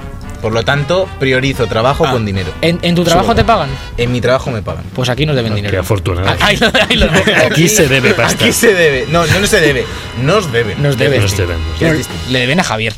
[0.42, 2.12] Por lo tanto, priorizo trabajo Ah.
[2.12, 2.52] con dinero.
[2.62, 3.70] ¿En, en tu trabajo te pagan?
[3.98, 4.84] En mi trabajo me pagan.
[4.94, 5.80] Pues aquí nos deben Qué dinero.
[5.80, 6.28] afortunado.
[6.40, 7.32] Ahí lo, ahí lo dejo.
[7.48, 8.44] Aquí se debe pasta.
[8.44, 9.08] Aquí se debe.
[9.10, 9.86] No, no, no se debe.
[10.22, 10.82] Nos deben.
[10.84, 11.22] Nos deben.
[11.22, 11.58] Nos deben.
[11.80, 12.24] Que es No, distinto.
[12.30, 12.94] le deben a Javier.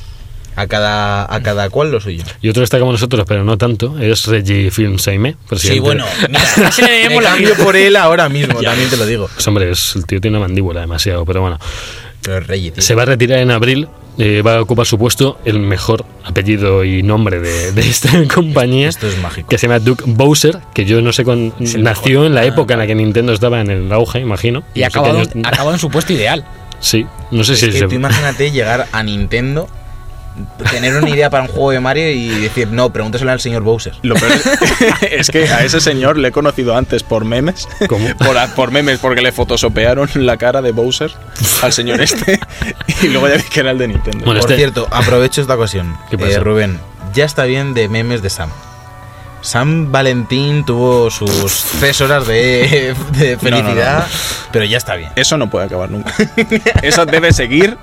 [0.57, 2.23] A cada, a cada cual lo suyo.
[2.41, 5.35] Y otro está como nosotros, pero no tanto, es Reggie Film Saime.
[5.55, 6.41] Sí, bueno, mira,
[6.81, 9.29] le debemos me cambio por él ahora mismo, también te lo digo.
[9.33, 11.59] Pues, hombre, es- el tío tiene una mandíbula demasiado, pero bueno.
[12.23, 12.81] Pero Rey, tío.
[12.81, 16.83] Se va a retirar en abril, eh, va a ocupar su puesto el mejor apellido
[16.83, 18.89] y nombre de, de esta compañía.
[18.89, 19.47] Esto es mágico.
[19.49, 22.73] Que se llama Duke Bowser, que yo no sé cuándo nació en la Ah, época
[22.73, 24.63] en la que Nintendo estaba en el auge, imagino.
[24.73, 26.43] Y No acabado, años- acabado en su puesto ideal.
[26.79, 29.69] Sí, no sé Es si que se- tú imagínate llegar a Nintendo,
[30.71, 33.93] tener una idea para un juego de Mario y decir, no, pregúntaselo al señor Bowser.
[34.01, 34.45] Lo peor es,
[35.11, 37.67] es que a ese señor le he conocido antes por memes.
[37.87, 38.07] ¿Cómo?
[38.17, 41.11] Por, por memes, porque le fotosopearon la cara de Bowser
[41.61, 42.39] al señor este.
[43.03, 44.25] Y luego ya vi que era el de Nintendo.
[44.25, 45.95] Bueno, Por este- cierto, aprovecho esta ocasión.
[46.09, 46.31] ¿Qué pasa?
[46.33, 46.79] Eh, Rubén,
[47.13, 48.49] ya está bien de memes de Sam.
[49.41, 54.05] Sam Valentín tuvo sus tres horas de, de No, no, no, felicidad, no.
[54.51, 55.11] pero ya está bien.
[55.15, 56.11] Eso no puede acabar nunca.
[56.81, 57.77] Eso debe seguir,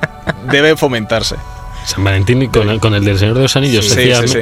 [0.51, 1.37] debe fomentarse.
[1.85, 3.89] San Valentín y con, con el del Señor de los Anillos.
[3.89, 4.39] Sí, sí.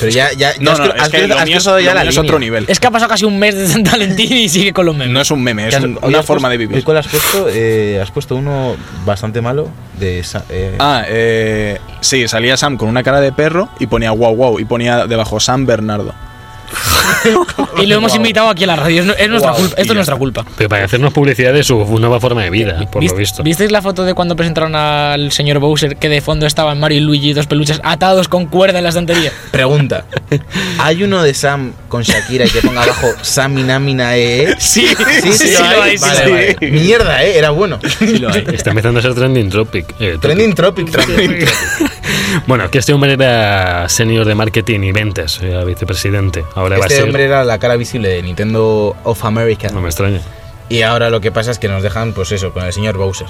[0.00, 1.94] Pero ya, ya, ya No, has no, es has que has mío es, cruzado ya
[1.94, 2.64] la es otro nivel.
[2.66, 5.12] Es que ha pasado casi un mes de San Valentín y sigue con los memes.
[5.12, 6.78] No es un meme, es ¿Qué has- un- hoy una forma de vivir.
[6.78, 7.46] ¿y ¿Cuál has puesto?
[7.50, 9.68] Eh, has puesto uno bastante malo
[10.00, 14.34] de eh, Ah, eh, sí, salía Sam con una cara de perro y ponía wow
[14.34, 16.12] wow y ponía debajo Sam Bernardo.
[17.82, 19.02] Y lo hemos invitado aquí a la radio.
[19.02, 19.74] Es, es nuestra culpa.
[19.80, 20.44] Esto es nuestra culpa.
[20.56, 23.42] Pero para hacernos publicidad de su nueva forma de vida, por lo ¿Viste- visto.
[23.42, 27.00] ¿Visteis la foto de cuando presentaron al señor Bowser que de fondo estaban Mario y
[27.00, 29.32] Luigi, dos peluches atados con cuerda en la estantería?
[29.50, 30.04] Pregunta.
[30.78, 34.54] ¿Hay uno de Sam con Shakira y que ponga abajo Samina Mina E?
[34.58, 34.86] Sí,
[35.22, 36.30] Sí, sí, lo hay, sí, Vale, sí.
[36.60, 36.70] vale.
[36.72, 37.78] Mierda, eh, era bueno.
[38.52, 39.86] Está empezando a ser trending topic.
[39.98, 40.20] eh, topic.
[40.20, 41.52] Trending Tropic, Tropic.
[42.46, 46.44] Bueno, que este hombre era senior de marketing y ventas, era vicepresidente.
[46.54, 47.04] Ahora va a Este ser.
[47.04, 49.68] hombre era la cara visible de Nintendo of America.
[49.70, 50.20] No me extraña.
[50.68, 53.26] Y ahora lo que pasa es que nos dejan, pues eso, con el señor Bowser.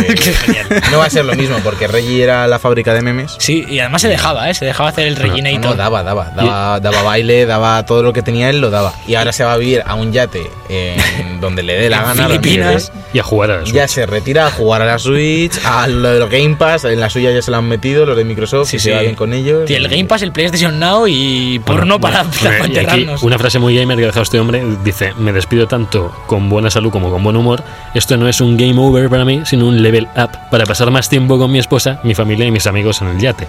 [0.10, 3.34] Es no va a ser lo mismo, porque Reggie era la fábrica de memes.
[3.38, 4.54] Sí, y además se dejaba, ¿eh?
[4.54, 5.60] Se dejaba hacer el No, Reginator.
[5.70, 8.92] no, daba, daba, daba, daba baile, daba todo lo que tenía él, lo daba.
[9.06, 12.26] Y ahora se va a vivir a un yate en donde le dé la gana.
[12.26, 12.92] Filipinas.
[13.12, 13.94] Y a jugar a la Ya Switch.
[13.94, 17.10] se retira a jugar a la Switch, a lo de los Game Pass, en la
[17.10, 18.84] suya ya se lo han metido, los de Microsoft, Sí, y sí.
[18.90, 19.64] se va bien con ellos.
[19.66, 23.06] Tiene el Game Pass, el PlayStation Now y porno Bueno, para, bueno, para y aquí
[23.22, 26.70] una frase muy gamer que ha dejado este hombre dice: Me despido tanto con buena
[26.70, 27.62] salud como con buen humor.
[27.94, 31.08] Esto no es un game over para mí, sino un level up para pasar más
[31.08, 33.46] tiempo con mi esposa, mi familia y mis amigos en el yate.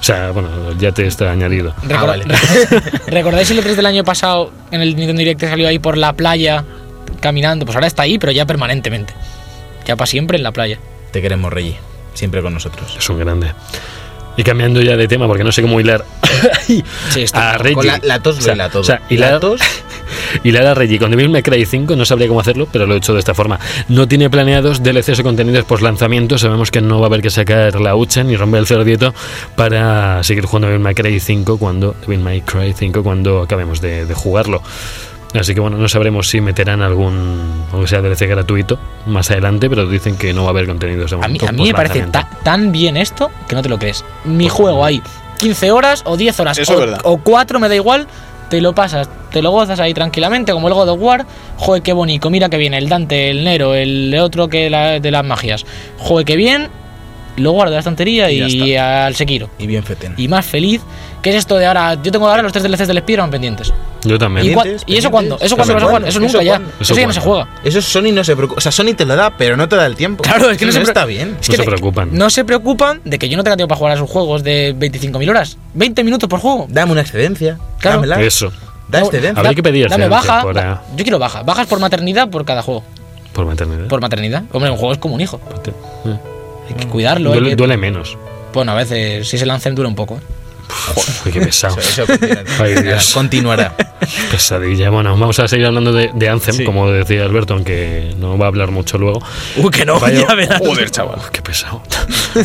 [0.00, 1.74] O sea, bueno, el yate está añadido.
[1.82, 2.24] Recor- Ah, vale.
[3.06, 6.12] ¿Recordáis el E3 del año pasado en el Nintendo Direct que salió ahí por la
[6.12, 6.64] playa
[7.20, 7.64] caminando?
[7.64, 9.14] Pues ahora está ahí, pero ya permanentemente.
[9.86, 10.78] Ya para siempre en la playa.
[11.12, 11.76] Te queremos, Reggie,
[12.14, 12.94] siempre con nosotros.
[12.98, 13.52] Es un grande.
[14.36, 16.04] Y cambiando ya de tema, porque no sé cómo hilar
[16.66, 16.82] Sí,
[17.22, 17.52] está.
[17.52, 17.86] a Reggie.
[17.86, 18.82] La, la tos O sea, vela todo.
[18.82, 19.60] o sea, la hilar, tos,
[20.44, 22.98] hilar a Reggie con Devil May Cry 5 no sabría cómo hacerlo, pero lo he
[22.98, 23.58] hecho de esta forma.
[23.88, 26.36] No tiene planeados DLCs o contenidos post lanzamiento.
[26.38, 29.14] Sabemos que no va a haber que sacar la hucha ni romper el cerdito
[29.56, 34.04] para seguir jugando Devil May Cry 5 cuando Devil May Cry 5 cuando acabemos de,
[34.04, 34.62] de jugarlo.
[35.34, 39.86] Así que bueno, no sabremos si meterán algún, aunque sea DLC gratuito, más adelante, pero
[39.86, 42.28] dicen que no va a haber contenidos de A mí, a mí me parece ta-
[42.42, 44.04] tan bien esto que no te lo crees.
[44.24, 45.02] Mi juego hay
[45.38, 47.00] 15 horas o 10 horas Eso o, es verdad.
[47.04, 48.06] o 4, me da igual.
[48.48, 51.26] Te lo pasas, te lo gozas ahí tranquilamente, como el God of War.
[51.56, 52.30] Joder, qué bonito.
[52.30, 55.66] Mira que viene el Dante, el Nero, el otro que la, de las magias.
[55.98, 56.68] Joder, qué bien.
[57.36, 59.50] Lo guardo en la estantería Y y, ya al Sekiro.
[59.58, 60.14] y bien feten.
[60.16, 60.80] Y más feliz.
[61.22, 61.94] ¿Qué es esto de ahora?
[62.02, 63.72] Yo tengo ahora los tres DLCs del Spider-Man pendientes.
[64.04, 64.46] Yo también.
[64.46, 65.36] ¿Y, Pendientes, ¿y eso cuándo?
[65.40, 66.02] ¿Eso cuándo ¿Eso vas a jugar?
[66.02, 66.52] Eso ¿Eso nunca ya.
[66.52, 66.68] cuándo?
[66.80, 67.48] Eso, ¿Eso ya no se juega.
[67.64, 68.58] Eso Sony no se preocupa.
[68.58, 70.22] O sea, Sony te lo da, pero no te da el tiempo.
[70.22, 71.36] Claro, es que no Eso se está bien.
[71.40, 72.08] Es No que se te- preocupan.
[72.12, 74.74] No se preocupan de que yo no tenga tiempo para jugar a sus juegos de
[74.78, 75.58] 25.000 horas.
[75.74, 76.66] 20 minutos por juego.
[76.70, 77.58] Dame una excedencia.
[77.80, 77.96] Claro.
[78.02, 78.20] Dámela.
[78.22, 78.52] Eso,
[78.88, 79.40] Da No, excedencia.
[79.40, 80.42] Habría que pedir Dame baja.
[80.42, 81.42] por, da- Yo quiero baja.
[81.42, 82.84] Bajas por maternidad por cada juego.
[83.32, 83.88] por maternidad.
[83.88, 84.44] Por maternidad.
[84.52, 85.40] Hombre, un juego es como un hijo.
[86.68, 87.30] Hay que cuidarlo.
[87.30, 88.16] hay Duele, que- duele menos.
[88.52, 90.16] Bueno, a veces si se lancen dura un poco.
[90.16, 90.20] ¿eh?
[91.26, 91.78] Uy, qué pesado.
[91.78, 93.12] Eso, eso continúa- Ay, Dios.
[93.14, 93.74] continuará.
[94.30, 94.90] Pesadilla.
[94.90, 96.64] Bueno, vamos a seguir hablando de, de Anthem, Sí.
[96.64, 99.22] como decía Alberto, aunque no va a hablar mucho luego.
[99.56, 100.58] Uy, que no, Vaya- ya verás.
[100.60, 101.18] Joder, chaval.
[101.18, 101.82] Uf, qué pesado.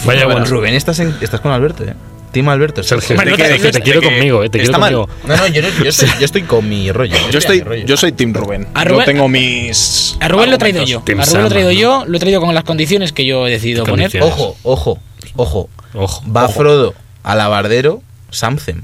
[0.06, 0.46] Vaya bueno.
[0.46, 1.94] Rubén, estás, en- estás con Alberto, ¿eh?
[2.32, 2.82] Team Alberto.
[2.84, 4.94] Sergio, que, te- que quiero que conmigo, eh, te quiero mal.
[4.94, 5.10] conmigo.
[5.26, 7.16] No, no, yo, no- yo estoy, yo estoy con mi rollo.
[7.32, 7.86] Yo estoy, rollo.
[7.86, 8.68] yo soy Team Rubén.
[8.74, 10.16] A Yo tengo mis.
[10.20, 11.02] A Rubén lo he traído yo.
[11.02, 12.04] Team A Rubén lo he traído yo.
[12.08, 14.12] Lo he traído con las condiciones que yo he decidido ¿Qué poner.
[14.22, 15.00] Ojo, ojo,
[15.36, 15.70] ojo.
[15.94, 16.24] Ojo.
[16.34, 18.84] Va Frodo al abardero, Samcem.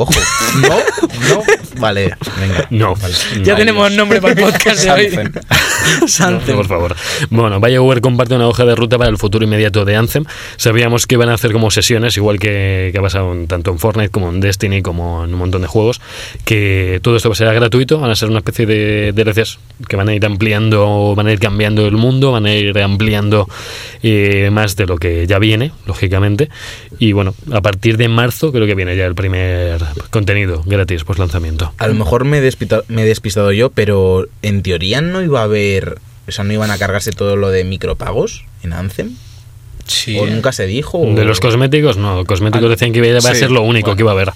[0.00, 0.12] Ojo.
[0.62, 0.68] No,
[1.28, 1.42] no.
[1.80, 2.66] Vale, venga.
[2.70, 2.94] No.
[2.94, 3.14] Vale.
[3.42, 3.98] Ya Ay, tenemos Dios.
[3.98, 5.06] nombre para el podcast de hoy.
[6.20, 6.38] Anthem.
[6.46, 6.96] No, por favor.
[7.30, 10.24] Bueno, BioWare comparte una hoja de ruta para el futuro inmediato de Anthem.
[10.56, 13.78] Sabíamos que iban a hacer como sesiones, igual que, que ha pasado en- tanto en
[13.80, 16.00] Fortnite como en Destiny, como en un montón de juegos,
[16.44, 19.58] que todo esto será gratuito, van a ser una especie de DLCs
[19.88, 23.48] que van a ir ampliando, van a ir cambiando el mundo, van a ir ampliando
[24.02, 26.48] eh, más de lo que ya viene, lógicamente.
[27.00, 29.80] Y bueno, a partir de marzo creo que viene ya el primer
[30.10, 31.72] contenido gratis post lanzamiento.
[31.78, 32.50] A lo mejor me he,
[32.88, 35.98] me he despistado yo, pero en teoría no iba a haber.
[36.26, 39.16] O sea, no iban a cargarse todo lo de micropagos en Anthem.
[39.86, 40.18] Sí.
[40.18, 40.98] o nunca se dijo.
[40.98, 43.96] o- De los cosméticos, no, cosméticos decían que iba a sí, ser lo único bueno.
[43.96, 44.32] que iba a haber.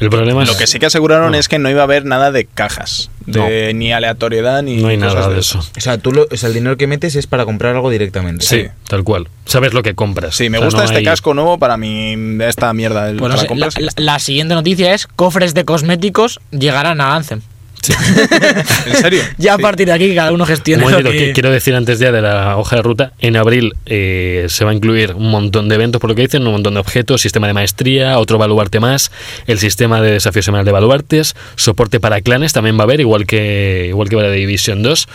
[0.00, 1.38] El problema es Lo que sí que aseguraron No.
[1.38, 4.98] es que no iba a haber nada de cajas, de ni aleatoriedad ni no hay
[4.98, 5.58] cosas nada de eso.
[5.60, 5.70] eso.
[5.76, 8.44] O sea, tú lo- o sea, el dinero que metes es para comprar algo directamente.
[8.44, 8.68] Sí, Sí.
[8.88, 9.28] tal cual.
[9.46, 10.34] Sabes lo que compras.
[10.34, 13.08] Sí, me O sea, gusta no este hay- casco nuevo para mí, esta mierda.
[13.10, 13.74] El, Pues no para sé, la, compras.
[13.78, 17.40] la- la siguiente noticia es cofres de cosméticos llegarán a Anthem.
[18.86, 19.22] ¿En serio?
[19.38, 19.62] Ya a Sí.
[19.62, 22.56] partir de aquí cada uno Un gestiona lo que quiero decir antes ya de la
[22.56, 26.10] hoja de ruta, en abril eh, se va a incluir un montón de eventos, por
[26.10, 29.10] lo que dicen, un montón de objetos, sistema de maestría, otro baluarte más,
[29.46, 33.26] el sistema de desafío semanal de baluartes, soporte para clanes también va a haber, igual
[33.26, 35.08] que igual que para Division 2,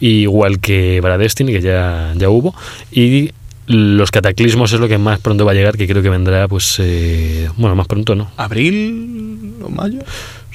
[0.00, 2.54] igual que para Destiny, que ya, ya hubo,
[2.90, 3.32] y
[3.66, 6.76] los cataclismos es lo que más pronto va a llegar, que creo que vendrá, pues,
[6.78, 8.30] eh, bueno, más pronto, ¿no?
[8.36, 9.98] ¿Abril o mayo?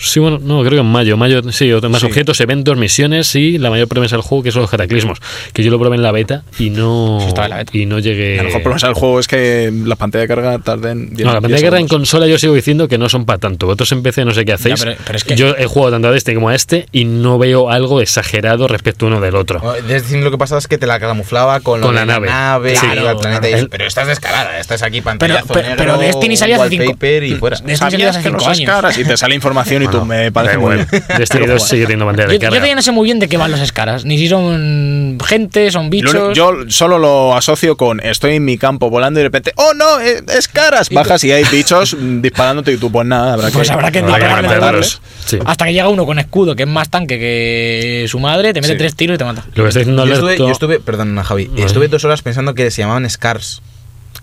[0.04, 1.16] Sí, bueno, no, creo que en mayo.
[1.18, 2.06] Mayo, sí, más Sí.
[2.08, 5.20] objetos, eventos, misiones y la mayor promesa del juego, que son los cataclismos.
[5.54, 7.20] Que yo lo probé en la beta y no.
[7.22, 7.72] En la beta.
[7.78, 8.38] Y no llegué.
[8.38, 11.42] La mejor promesa del juego es que la pantalla de carga tarden 10 No, la
[11.42, 13.68] pantalla de 10 guerra en consola yo sigo diciendo que no son para tanto.
[13.68, 14.80] Vosotros en PC no sé qué hacéis.
[14.84, 17.38] pero- pero es que- Yo he jugado tanto a este como a este y no
[17.38, 19.60] veo algo exagerado respecto uno del otro.
[19.64, 22.28] O- Destiny lo que pasaba es que te la camuflaba con, la nave.
[22.64, 22.86] que Sí.
[22.88, 26.70] al planeta El- pero estás descarada, estás aquí pantallazo pero- negro, pero Destiny salió hace
[26.70, 27.58] cinco- wallpaper y fuera.
[27.58, 28.70] Destiny ¿Sabías hace que no cinco seas años.
[28.76, 28.98] caras?
[28.98, 30.88] Y te sale información y Bueno, me parece da muy igual.
[30.92, 31.04] bien.
[31.18, 32.50] Destiny 2 sigue teniendo Yo, de yo carga.
[32.50, 34.06] todavía no sé muy bien de qué van los escaras.
[34.06, 36.36] Ni si son gente, son bichos.
[36.36, 40.00] yo solo lo asocio con estoy en mi campo volando y de repente, ¡oh no!
[40.00, 40.90] eh, ¡Es caras!
[40.90, 43.74] Bajas y hay bichos mm, disparándote y tú, pues nada, habrá Pues que.
[43.74, 45.02] habrá que Habrá que dispararle, matarlos.
[45.26, 45.38] Sí.
[45.46, 48.74] Hasta que llega uno con escudo, que es más tanque que su madre, te mete
[48.74, 48.78] Sí.
[48.80, 49.46] tres tiros y te mata.
[49.56, 50.30] Lo que está diciendo Yo Alberto.
[50.32, 51.64] estuve, yo estuve, perdón, Javi, Vale.
[51.66, 53.62] estuve dos horas pensando que se llamaban Scars.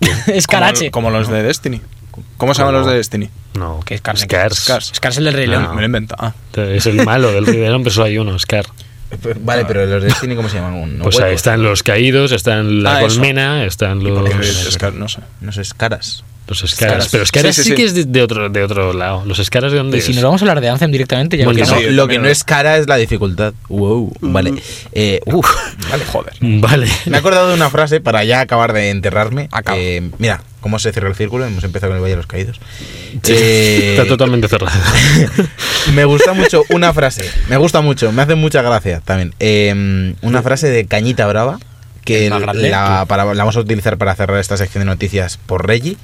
[0.28, 0.90] Escarache.
[0.90, 1.80] Como, como los de Destiny.
[2.36, 3.30] ¿Cómo se llaman los de Destiny?
[3.54, 4.00] No, ¿Qué es?
[4.00, 4.20] Scars.
[4.54, 4.92] Scars.
[4.94, 5.68] Scar es el del Rey León.
[5.70, 6.22] Me lo he inventado.
[6.28, 6.34] Ah.
[6.60, 8.66] Es el malo del Rey de León, pero solo hay uno, Scar.
[9.40, 10.74] Vale, pero los de Destiny, ¿cómo se llaman?
[10.74, 11.36] Un- Pues ahí huecos.
[11.36, 13.08] están los caídos, están la Ah, eso.
[13.16, 14.94] colmena, están los.
[14.94, 15.20] no sé.
[15.40, 16.24] No sé, Scaras.
[16.48, 16.92] Los escaras.
[17.04, 17.08] Escaras.
[17.10, 17.76] Pero escaras sí, Sí, sí, sí.
[17.76, 19.22] que es de, de otro, de otro lado.
[19.26, 20.16] Los escaras de dónde Y si es?
[20.16, 22.76] nos vamos a hablar de Anthem directamente, ya Bueno, No, lo que no es cara
[22.78, 23.52] es la dificultad.
[23.68, 24.54] Wow, vale.
[24.92, 25.46] Eh, uf,
[25.90, 26.32] Vale, joder.
[26.40, 26.86] Vale.
[27.06, 29.48] me he acordado de una frase para ya acabar de enterrarme.
[29.74, 31.44] Eh, mira, cómo se cierra el círculo.
[31.46, 32.58] Hemos empezado con el Valle de los Caídos.
[33.22, 34.72] Sí, Eh, Está totalmente cerrado.
[35.94, 37.28] Me gusta mucho una frase.
[37.48, 39.34] Me gusta mucho, me hace mucha gracia también.
[39.40, 41.58] Eh, una frase de Cañita Brava
[42.04, 42.30] que El
[42.70, 45.96] la, para- la vamos a utilizar para cerrar esta sección de noticias por Reggie.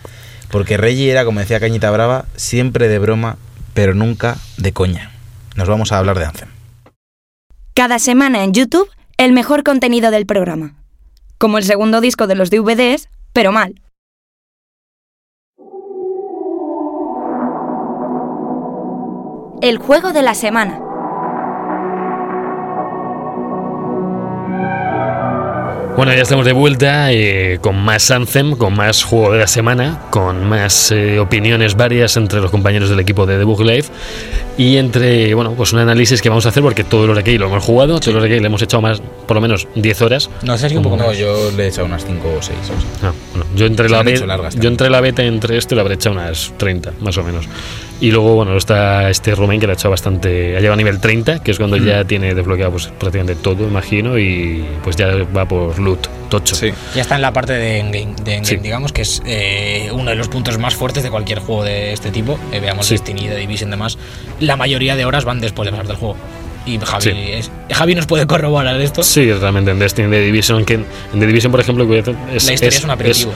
[0.55, 3.39] Porque Reggie era, como decía Cañita Brava, siempre de broma,
[3.75, 5.11] pero nunca de coña.
[5.57, 6.49] Nos vamos a hablar de Anthem.
[7.75, 10.77] Cada semana en YouTube, el mejor contenido del programa.
[11.39, 13.83] Como el segundo disco de los DVDs, pero mal.
[19.61, 20.84] El juego de la semana.
[25.97, 30.01] Bueno, ya estamos de vuelta eh, con más Anthem, con más juego de la semana,
[30.11, 33.85] con más eh, opiniones varias entre los compañeros del equipo de Debug Live
[34.59, 37.39] y entre, bueno, pues un análisis que vamos a hacer porque todos los de aquí
[37.39, 40.03] lo hemos jugado, todos los de aquí le hemos echado más, por lo menos 10
[40.03, 40.31] horas.
[40.43, 41.17] No sé si un poco No, más.
[41.17, 42.59] yo le he echado unas 5 o 6.
[43.05, 44.73] Ah, bueno, yo entre Se la han hecho beta, largas yo también.
[44.73, 47.47] entre la beta y entre esto le habré echado unas 30, más o menos.
[48.05, 51.01] Y luego, bueno, está este Romain que le ha echado bastante, ha llegado a nivel
[51.01, 51.87] 30, que es cuando Mm.
[51.87, 56.55] ya tiene desbloqueado pues prácticamente todo, imagino, y pues ya va por loot, tocho.
[56.55, 56.71] Sí.
[56.95, 58.57] Ya está en la parte de endgame, de endgame, Sí.
[58.57, 62.11] digamos, que es eh, uno de los puntos más fuertes de cualquier juego de este
[62.11, 62.39] tipo.
[62.53, 62.95] Eh, veamos Sí.
[62.97, 63.97] Destiny, The Division y demás.
[64.39, 66.17] La mayoría de horas van después de pasar del juego.
[66.67, 67.11] Y Javi, Sí.
[67.33, 69.03] es- Javi nos puede corroborar esto.
[69.03, 70.85] Sí, realmente en Destiny The Division, que en
[71.19, 73.33] The Division, por ejemplo, es, la historia es, un aperitivo.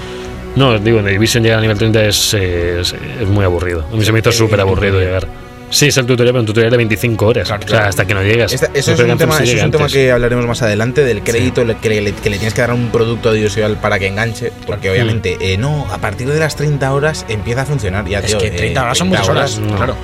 [0.57, 3.85] No, digo, en The Division llegar a nivel 30 es, es, es muy aburrido.
[3.93, 5.27] A mí se me hizo súper aburrido llegar.
[5.71, 7.47] Sí, es el tutorial, pero un tutorial de 25 horas.
[7.47, 7.89] Claro, o sea, claro.
[7.91, 8.55] hasta que no llegas.
[8.55, 11.63] Esta- eso es un, tema, eso es un tema que hablaremos más adelante, del crédito
[11.63, 14.51] le- que, le, que le tienes que dar a un producto audiovisual para que enganche,
[14.67, 18.07] porque obviamente, eh, no, a partir de las 30 horas empieza a funcionar.
[18.09, 19.59] Ya, Es tío, que eh, 30 horas son muchas horas.
[19.59, 19.77] No.
[19.77, 19.95] Claro.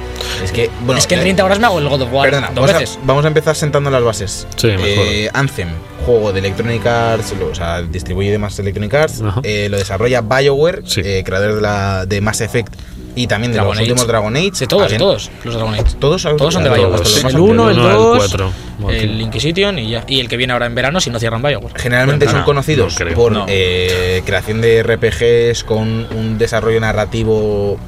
[0.45, 2.29] Es que, bueno, es que en eh, 30 horas me hago el God of War
[2.29, 2.99] Perdona, dos vamos a, veces.
[3.03, 4.47] vamos a empezar sentando las bases.
[4.57, 4.83] Sí, mejor.
[4.87, 5.69] Eh, Anthem,
[6.05, 10.21] juego de Electronic Arts, lo- o sea, distribuye de más Electronic Arts, eh, lo desarrolla
[10.21, 11.01] BioWare, Sí.
[11.05, 12.73] eh, creador de, la, de Mass Effect
[13.17, 13.91] y también de Dragon los Age.
[13.93, 14.51] últimos Dragon Age.
[14.61, 15.85] De todos, de todos, los Dragon Age.
[16.01, 16.71] Todos, Todos son de.
[16.71, 17.03] Bioware.
[17.03, 17.17] Todos.
[17.17, 18.53] El Del 1, el uno al 2, cuatro.
[18.91, 20.05] el Inquisition y ya.
[20.09, 21.79] Y el que viene ahora en verano si no cierran Bioware.
[21.79, 23.47] Generalmente No, son no, conocidos no por No.
[23.49, 27.79] eh, creación de RPGs con un desarrollo narrativo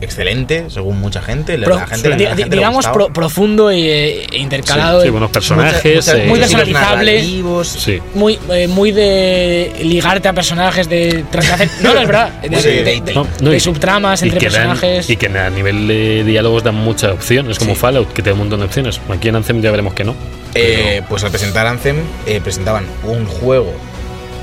[0.00, 1.56] excelente, según mucha gente.
[1.58, 4.38] La, Pro- la gente, la di- gente di- le digamos pro- profundo y, eh, e
[4.38, 5.00] intercalado.
[5.00, 5.94] Sí, sí, en- buenos personajes.
[5.96, 7.22] Muchas- eh, muy muchas personalizable.
[8.14, 12.62] muy, eh, muy de ligarte a personajes de, hacer- no, no es verdad de, Muy
[12.62, 15.26] de- de- de- de- No, no, de y- subtramas y entre dan- personajes y que
[15.26, 17.50] a nivel de diálogos dan mucha opción.
[17.50, 17.80] Es como Sí.
[17.80, 19.00] Fallout, que te da un montón de opciones.
[19.10, 20.14] Aquí en Anthem ya veremos que no.
[20.54, 23.72] Eh, pues al presentar Anthem, eh, presentaban un juego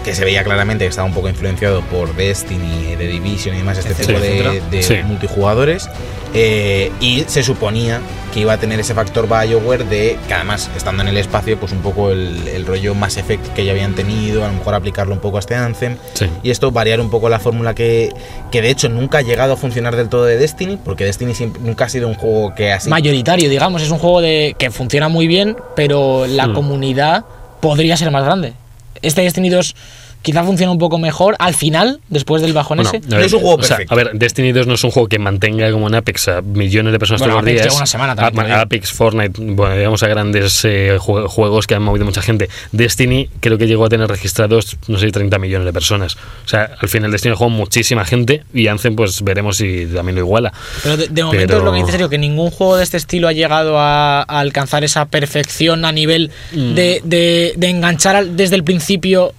[0.08, 3.78] que se veía claramente que estaba un poco influenciado por Destiny, The Division y demás,
[3.78, 4.66] este Sí, tipo de, etcétera.
[4.72, 4.96] de Sí.
[5.06, 5.90] multijugadores.
[6.34, 8.02] eh, y se suponía
[8.34, 11.72] que iba a tener ese factor Bioware de que además, estando en el espacio, pues
[11.72, 15.14] un poco el, el rollo Mass Effect que ya habían tenido, a lo mejor aplicarlo
[15.14, 15.96] un poco a este Anthem.
[16.14, 16.28] Sí.
[16.44, 18.12] Y esto variar un poco la fórmula que,
[18.52, 21.62] que de hecho nunca ha llegado a funcionar del todo de Destiny, porque Destiny siempre-
[21.64, 25.08] nunca ha sido un juego que así mayoritario digamos es un juego de que funciona
[25.08, 26.54] muy bien pero la Mm.
[26.54, 27.26] comunidad
[27.62, 28.54] podría ser más grande
[29.02, 29.74] Destiny 2
[30.22, 33.40] quizá funciona un poco mejor al final después del bajón Bueno, ese No es un
[33.40, 33.94] juego o sea, perfecto.
[33.94, 36.92] a ver, Destiny 2 no es un juego que mantenga como en Apex a millones
[36.92, 37.64] de personas Bueno, todos los días.
[37.66, 38.62] lleva una semana también, A-.
[38.62, 42.50] Apex, Fortnite, bueno, digamos a grandes eh, jue- juegos que han movido mucha gente.
[42.72, 46.16] Destiny creo que llegó a tener registrados, no sé, 30 millones de personas.
[46.46, 50.22] O sea, al final Destiny jugó muchísima gente y Anthem pues veremos si también lo
[50.22, 50.52] iguala.
[50.84, 52.98] Pero de, de momento Pero- es lo que dice serio, que ningún juego de este
[52.98, 56.74] estilo ha llegado a, a alcanzar esa perfección a nivel Mm.
[56.76, 59.34] de, de- de enganchar al- desde el principio.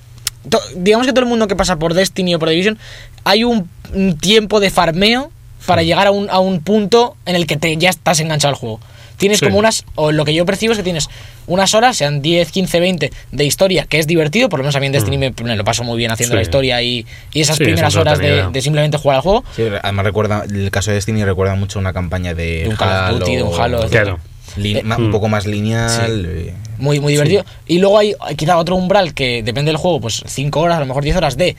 [0.50, 2.78] To- digamos que todo el mundo que pasa por Destiny o por Division,
[3.24, 5.30] hay un, un tiempo de farmeo
[5.66, 8.58] para llegar a un, a un punto en el que te, ya estás enganchado al
[8.58, 8.80] juego.
[9.18, 9.46] Tienes Sí.
[9.46, 11.08] como unas, o lo que yo percibo es que tienes
[11.48, 14.80] unas horas, sean 10, 15, 20 de historia, que es divertido, por lo menos a
[14.80, 16.37] mí en Destiny me, me lo paso muy bien haciendo Mm.
[16.37, 16.38] Sí.
[16.38, 19.44] la historia y, y esas Sí, es primeras horas de, simplemente jugar al juego.
[19.56, 23.14] Sí, además recuerda, el caso de Destiny recuerda mucho una campaña de, De un Call
[23.14, 23.88] of Duty, de un Halo.
[23.88, 24.20] Claro.
[24.64, 25.05] Eh, ma- mm.
[25.07, 26.27] un poco más lineal.
[26.29, 27.44] eh, muy, muy divertido.
[27.66, 30.87] Y luego hay, quizá otro umbral que depende del juego, pues 5 horas, a lo
[30.87, 31.57] mejor 10 horas de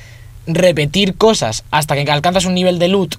[0.48, 3.16] repetir cosas hasta que alcanzas un nivel de loot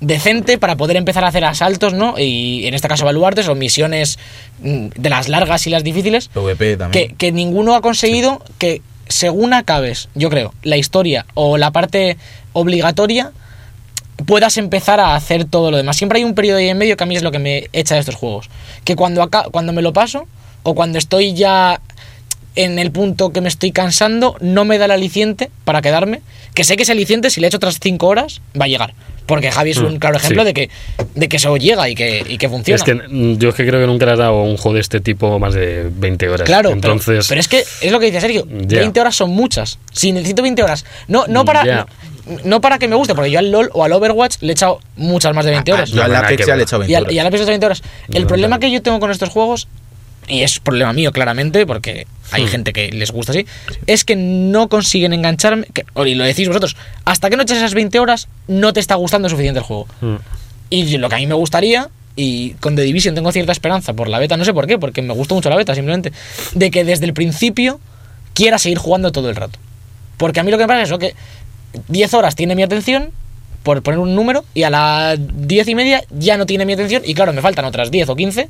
[0.00, 2.18] decente para poder empezar a hacer asaltos, ¿no?
[2.18, 4.18] Y en este caso baluartes o misiones
[4.60, 7.08] mm, de las largas y las difíciles, PvP también.
[7.08, 12.16] que, que ninguno ha conseguido que según acabes, yo creo, la historia o la parte
[12.52, 13.30] obligatoria,
[14.22, 15.96] puedas empezar a hacer todo lo demás.
[15.96, 17.94] Siempre hay un periodo ahí en medio que a mí es lo que me echa
[17.94, 18.48] de estos juegos.
[18.84, 20.26] Que cuando, aca- cuando me lo paso
[20.62, 21.80] o cuando estoy ya
[22.54, 26.20] en el punto que me estoy cansando, no me da el aliciente para quedarme.
[26.52, 28.92] Que sé que ese aliciente, si le echo otras 5 horas, va a llegar.
[29.24, 30.46] Porque Javi es un Mm, claro ejemplo sí.
[30.48, 30.70] de, que,
[31.14, 32.76] de que eso llega y que, y que funciona.
[32.76, 34.80] Es que mm, yo es que creo que nunca le has dado un juego de
[34.82, 36.42] este tipo más de 20 horas.
[36.44, 37.26] Claro, pero- entonces.
[37.28, 38.80] pero, es que es lo que dice Sergio, Ya.
[38.80, 39.78] 20 horas son muchas.
[39.92, 41.76] Si necesito 20 horas, no, no para Ya.
[41.76, 41.86] no,
[42.44, 44.80] no para que me guste, porque yo al LOL o al Overwatch le he echado
[44.96, 45.90] muchas más de 20 horas.
[45.90, 47.14] Yo al Apex ya le he echado 20 y, al, horas.
[47.14, 47.82] y al Apex he echado 20 horas.
[48.12, 49.68] El No, problema que yo tengo con estos juegos,
[50.28, 52.48] y es problema mío claramente, porque hay Hmm.
[52.48, 53.44] gente que les gusta así,
[53.86, 57.74] es que no consiguen engancharme, que- y lo decís vosotros, hasta que no eches esas
[57.74, 59.86] 20 horas, no te está gustando suficiente el juego.
[60.00, 60.14] Mm.
[60.70, 64.06] Y lo que a mí me gustaría, y con The Division tengo cierta esperanza por
[64.08, 66.12] la beta, no sé por qué, porque me gustó mucho la beta simplemente,
[66.54, 67.80] de que desde el principio
[68.32, 69.58] quiera seguir jugando todo el rato.
[70.18, 71.14] Porque a mí lo que me pasa es eso, que
[71.88, 73.10] 10 horas tiene mi atención,
[73.62, 77.02] por poner un número, y a las 10 y media ya no tiene mi atención,
[77.04, 78.48] y claro, me faltan otras 10 o 15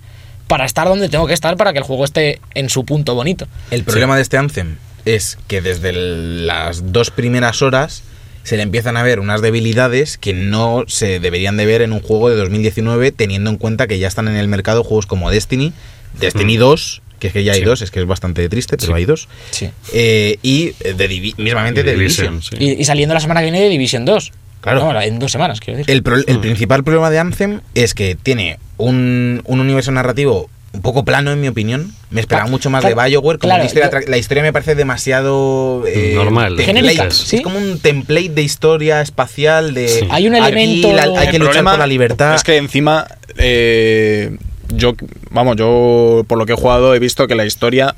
[0.48, 3.46] para estar donde tengo que estar para que el juego esté en su punto bonito.
[3.70, 8.02] El problema de este Anthem es que desde el- las dos primeras horas
[8.44, 12.00] se le empiezan a ver unas debilidades que no se deberían de ver en un
[12.00, 15.72] juego de 2019 teniendo en cuenta que ya están en el mercado juegos como Destiny,
[16.18, 17.64] Destiny 2, que es que ya hay Sí.
[17.64, 18.92] dos, es que es bastante triste, pero Sí.
[18.96, 19.70] hay dos, Sí.
[19.92, 22.58] eh, y de Divi- mismamente de Division, Division.
[22.58, 22.64] sí.
[22.64, 24.32] Y, y saliendo la semana que viene de Division 2.
[24.60, 24.92] Claro.
[24.92, 25.94] No, en dos semanas, quiero decir.
[25.94, 26.40] El, pro- el Mm.
[26.40, 31.40] principal problema de Anthem es que tiene un, un universo narrativo un poco plano, en
[31.40, 31.92] mi opinión.
[32.10, 33.38] Me esperaba mucho más claro, de Bioware.
[33.38, 35.84] Como claro, la, historia, yo- tra- la historia me parece demasiado.
[35.86, 36.58] eh, Normal.
[36.58, 37.40] Genérica, Es ¿sí?
[37.42, 39.74] como un template de historia espacial.
[39.74, 40.06] de Sí.
[40.10, 42.34] Hay un aquí elemento- la- hay que luchar por la libertad.
[42.34, 43.06] Es que encima,
[43.36, 44.36] eh,
[44.72, 44.94] yo,
[45.30, 47.94] vamos, yo por lo que he jugado he visto que la historia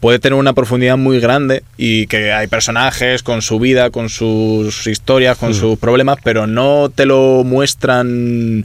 [0.00, 4.86] puede tener una profundidad muy grande y que hay personajes con su vida, con sus
[4.86, 5.54] historias, con Mm.
[5.54, 8.64] sus problemas, pero no te lo muestran,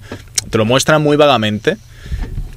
[0.49, 1.77] te lo muestran muy vagamente.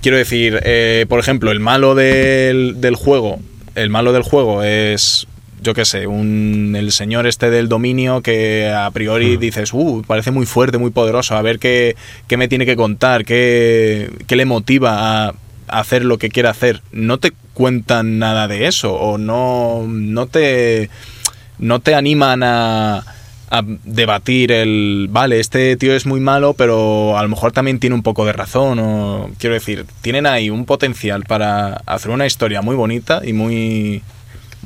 [0.02, 3.40] Quiero decir, eh, por ejemplo, el malo del, del juego,
[3.74, 5.26] el malo del juego es,
[5.66, 9.40] yo qué sé, un, el señor este del dominio que a priori Mm.
[9.40, 11.96] dices, uh, parece muy fuerte, muy poderoso, a ver qué,
[12.28, 15.28] qué me tiene que contar, qué, qué le motiva a,
[15.66, 16.82] a hacer lo que quiere hacer.
[16.92, 20.88] No te cuentan nada de eso o no, no te
[21.58, 22.98] no te animan a,
[23.50, 27.96] a debatir el, vale, este tío es muy malo, pero a lo mejor también tiene
[27.96, 32.62] un poco de razón, o quiero decir, tienen ahí un potencial para hacer una historia
[32.62, 34.02] muy bonita y muy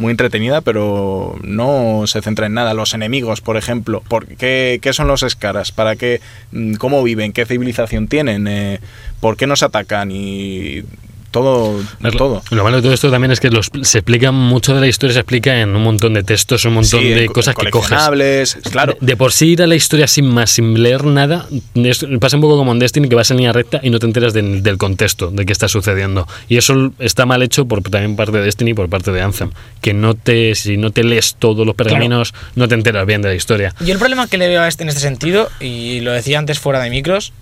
[0.00, 2.74] muy entretenida, pero no se centra en nada.
[2.74, 5.72] Los enemigos, por ejemplo, ¿por qué, qué son los escaras?
[5.72, 6.20] ¿Para qué?
[6.52, 7.32] mm, ¿Cómo viven?
[7.32, 8.48] ¿Qué civilización tienen?
[8.48, 8.80] Eh,
[9.20, 10.10] ¿Por qué nos atacan?
[10.10, 10.82] Y
[11.30, 12.42] todo, Lo- todo.
[12.50, 15.14] Lo malo de todo esto también es que los, se explica mucho de la historia,
[15.14, 18.56] se explica en un montón de textos, un montón Sí, de co- cosas que coges.
[18.70, 18.96] claro.
[19.00, 22.36] De, de por sí ir a la historia sin más, sin leer nada, es- pasa
[22.36, 24.62] un poco como en Destiny, que vas en línea recta y no te enteras del-
[24.62, 26.26] del contexto, de qué está sucediendo.
[26.48, 29.50] Y eso está mal hecho por también parte de Destiny y por parte de Anthem.
[29.80, 33.28] Que no te, si no te lees todos los pergaminos, no te enteras bien de
[33.28, 33.74] la historia.
[33.80, 36.58] Yo el problema que le veo a este en este sentido, y lo decía antes
[36.58, 37.32] fuera de micros,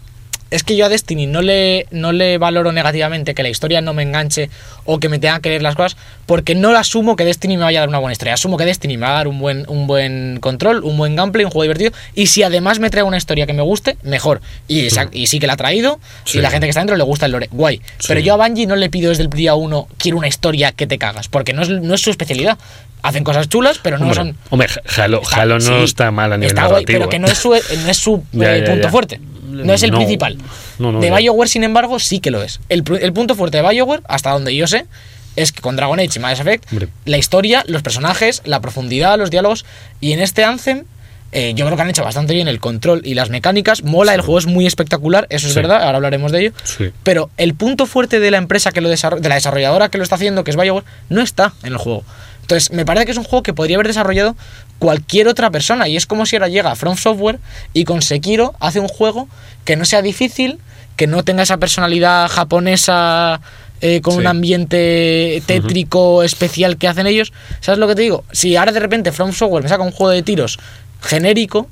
[0.50, 3.92] es que yo a Destiny no le, no le valoro negativamente que la historia no
[3.94, 4.48] me enganche
[4.86, 7.80] o que me tenga que leer las cosas, porque no asumo que Destiny me vaya
[7.80, 8.34] a dar una buena historia.
[8.34, 11.44] Asumo que Destiny me va a dar un buen, un buen control, un buen gameplay,
[11.44, 14.40] un juego divertido, y si además me trae una historia que me guste, mejor.
[14.66, 16.38] Y, esa- y sí que la ha traído, Sí.
[16.38, 17.80] y la gente que está dentro le gusta el lore, guay.
[18.06, 18.26] Pero Sí.
[18.26, 20.96] yo a Bungie no le pido desde el día uno, quiero una historia que te
[20.98, 22.56] cagas, porque no es, no es su especialidad.
[23.00, 24.36] Hacen cosas chulas, pero no hombre, son...
[24.50, 26.98] hombre, Halo, Está- Halo no sí, está mal a nivel está guay, narrativo.
[26.98, 27.18] pero que ¿eh?
[27.20, 28.90] no es su, no es su Ya, eh, ya, punto ya.
[28.90, 29.20] fuerte.
[29.64, 29.96] No es el No.
[29.98, 30.38] principal.
[30.78, 31.10] No, no, de.
[31.10, 32.60] BioWare, sin embargo, sí que lo es.
[32.68, 34.86] El, el punto fuerte de BioWare, hasta donde yo sé,
[35.36, 36.88] es que con Dragon Age y Mass Effect, Hombre.
[37.04, 39.64] la historia, los personajes, la profundidad, los diálogos,
[40.00, 40.84] y en este Anthem,
[41.30, 43.82] eh, yo creo que han hecho bastante bien el control y las mecánicas.
[43.84, 45.58] Mola, el juego es muy espectacular, eso es Sí.
[45.60, 46.52] verdad, ahora hablaremos de ello.
[46.64, 46.90] Sí.
[47.02, 48.96] Pero el punto fuerte de la empresa que lo de
[49.28, 52.02] la desarrolladora que lo está haciendo, que es BioWare, no está en el juego.
[52.48, 54.34] Entonces, me parece que es un juego que podría haber desarrollado
[54.78, 55.86] cualquier otra persona.
[55.86, 57.40] Y es como si ahora llega From Software
[57.74, 59.28] y con Sekiro hace un juego
[59.66, 60.58] que no sea difícil,
[60.96, 63.42] que no tenga esa personalidad japonesa
[63.82, 64.20] eh, con Sí.
[64.20, 67.34] un ambiente tétrico especial que hacen ellos.
[67.60, 68.24] ¿Sabes lo que te digo?
[68.32, 70.58] Si ahora de repente From Software me saca un juego de tiros
[71.02, 71.68] genérico,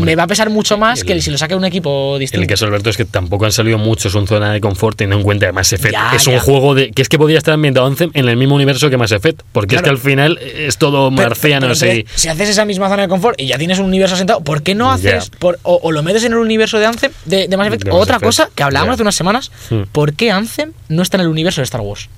[0.00, 2.42] Me va a pesar mucho más el- que si lo saque un equipo distinto.
[2.42, 5.22] El caso, Alberto, es que tampoco han salido muchos un zona de confort teniendo en
[5.24, 7.92] cuenta que Mass Effect Ya, es un juego de que es que podría estar ambientado
[8.14, 12.04] en el mismo universo que Mass Effect, porque es que al final es todo entonces,
[12.14, 14.74] Si haces esa misma zona de confort y ya tienes un universo asentado, ¿por qué
[14.74, 17.68] no haces por- o, o lo metes en el universo de Anthem de, de Mass
[17.68, 17.84] Effect?
[17.84, 19.82] De Mass otra Effect, cosa que hablábamos hace unas semanas, Hmm.
[19.92, 22.08] ¿por qué Anthem no está en el universo de Star Wars?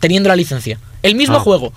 [0.00, 0.78] Teniendo la licencia.
[1.02, 1.40] El mismo Ah.
[1.40, 1.72] juego.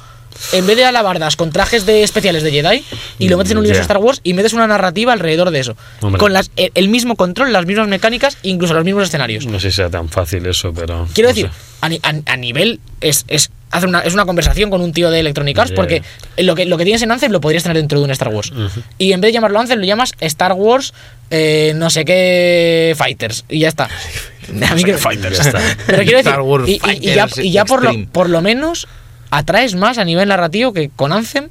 [0.52, 2.84] En vez de alabardas con trajes de especiales de Jedi
[3.18, 5.60] y lo metes en un universo de Star Wars y metes una narrativa alrededor de
[5.60, 5.76] eso.
[6.02, 6.20] Hombre.
[6.20, 9.46] Con las, el, el mismo control, las mismas mecánicas, incluso los mismos escenarios.
[9.46, 11.50] no sé si sea tan fácil eso, pero Quiero no decir,
[11.82, 13.50] a, ni- a- a nivel es, es,
[13.84, 16.04] una, es una conversación con un tío de Electronic Arts porque
[16.38, 18.52] lo que, lo que tienes en Anthem lo podrías tener dentro de un Star Wars.
[18.98, 20.94] Y en vez de llamarlo Anthem, lo llamas Star Wars
[21.32, 23.46] eh, no sé qué Fighters.
[23.50, 23.86] Y ya está.
[24.70, 25.38] A mí que- Fighters.
[25.38, 25.60] Ya está.
[25.88, 28.42] Pero quiero decir, Star Wars y, y- y ya, y ya por, lo, por lo
[28.42, 28.88] menos
[29.38, 31.48] atraes más a nivel narrativo que con Anthem.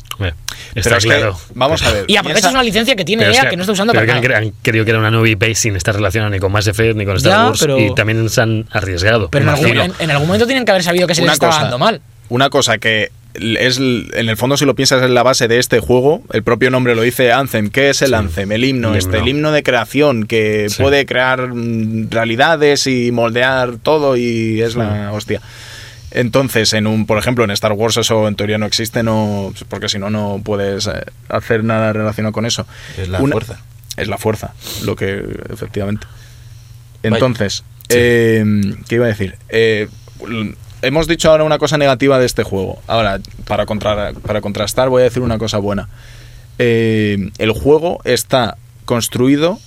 [0.74, 1.38] Está es que, claro.
[1.54, 2.04] vamos a ver.
[2.08, 4.20] Y aprovechas piensa- una licencia que tiene es EA que, no está usando pero para
[4.20, 4.38] que nada.
[4.38, 6.66] han, cre- han querido que era una nueva IP sin estar relacionada ni con Mass
[6.66, 9.28] Effect ni con Star Ya, Wars pero- y también se han arriesgado.
[9.30, 11.52] Pero en algún, en- en algún momento tienen que haber sabido que se les estaba
[11.52, 12.00] cosa, dando mal.
[12.28, 15.80] Una cosa que es en el fondo si lo piensas es la base de este
[15.80, 18.14] juego, el propio nombre lo dice Anthem, ¿qué es el Sí.
[18.14, 18.52] Anthem?
[18.52, 19.22] El himno, El este, himno.
[19.22, 20.82] el himno de creación que Sí.
[20.82, 25.40] puede crear mm, realidades y moldear todo y es la hostia.
[26.14, 29.88] Entonces, en un, por ejemplo, en Star Wars eso en teoría no existe, no, porque
[29.88, 32.66] si no no puedes eh, hacer nada relacionado con eso.
[32.98, 33.60] Es la Una- fuerza.
[33.96, 34.54] Es la fuerza,
[34.84, 36.06] lo que efectivamente.
[37.02, 38.44] Entonces, eh,
[38.88, 39.36] ¿qué iba a decir?
[39.48, 39.88] Eh,
[40.82, 42.80] hemos dicho ahora una cosa negativa de este juego.
[42.86, 45.88] Ahora, para, contra- para contrastar, voy a decir una cosa buena.
[46.58, 49.58] Eh, el juego está construido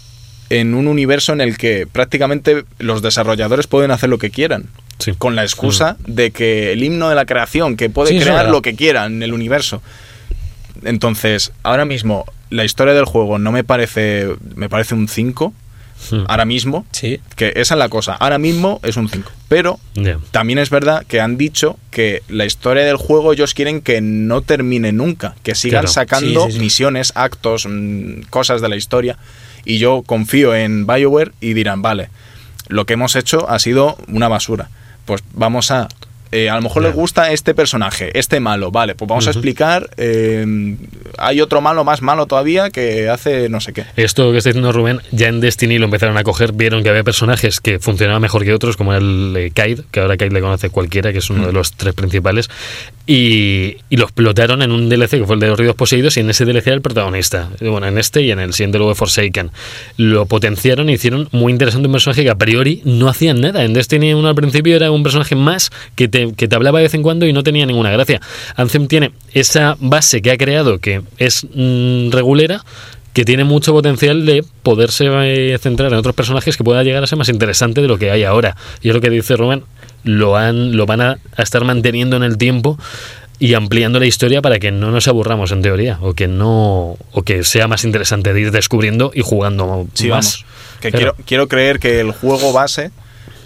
[0.49, 4.65] en un universo en el que prácticamente los desarrolladores pueden hacer lo que quieran.
[4.99, 5.13] Sí.
[5.17, 8.61] Con la excusa de que el himno de la creación, que puede Sí, crear lo
[8.61, 9.81] que quiera en el universo.
[10.83, 14.27] Entonces, ahora mismo, la historia del juego no me parece.
[14.55, 15.53] Me parece un 5.
[16.11, 16.23] Hmm.
[16.27, 16.85] Ahora mismo.
[16.91, 17.19] Sí.
[17.35, 18.13] Que esa es la cosa.
[18.13, 19.31] Ahora mismo es un 5.
[19.47, 19.79] Pero
[20.31, 24.41] también es verdad que han dicho que la historia del juego ellos quieren que no
[24.41, 25.35] termine nunca.
[25.43, 25.87] Que sigan Claro.
[25.87, 29.17] sacando misiones, actos, mm, cosas de la historia.
[29.65, 32.09] Y yo confío en BioWare y dirán, vale,
[32.67, 34.69] lo que hemos hecho ha sido una basura.
[35.05, 35.87] Pues vamos a...
[36.35, 39.89] eh, a lo mejor les gusta este personaje, este malo, vale, pues vamos a explicar,
[39.95, 40.75] eh,
[41.17, 43.85] hay otro malo más malo todavía que hace no sé qué.
[43.95, 47.05] Esto que está diciendo Rubén, ya en Destiny lo empezaron a coger, vieron que había
[47.05, 50.69] personajes que funcionaban mejor que otros, como el eh, Kaid, que ahora Kaid le conoce
[50.69, 52.49] cualquiera, que es uno de los tres principales,
[53.07, 56.19] y, y lo explotaron en un DLC que fue el de los ríos poseídos, y
[56.19, 57.49] en ese DLC era el protagonista.
[57.61, 59.51] Bueno, en este y en el siguiente luego de Forsaken.
[59.97, 63.63] Lo potenciaron y hicieron muy interesante un personaje que a priori no hacían nada.
[63.63, 66.83] En Destiny uno al principio era un personaje más que te, que te hablaba de
[66.85, 68.21] vez en cuando y no tenía ninguna gracia.
[68.55, 72.63] Anthem tiene esa base que ha creado que es mm, regulera
[73.13, 77.07] que tiene mucho potencial de poderse eh, centrar en otros personajes que pueda llegar a
[77.07, 78.57] ser más interesante de lo que hay ahora.
[78.81, 79.63] Y es lo que dice Rubén,
[80.03, 82.77] lo, han, lo van a, a estar manteniendo en el tiempo
[83.39, 87.21] y ampliando la historia para que no nos aburramos en teoría o que no o
[87.23, 90.43] que sea más interesante de ir descubriendo y jugando Sí, más.
[90.43, 90.45] vamos.
[90.81, 92.91] Que Pero- quiero, quiero creer que el juego base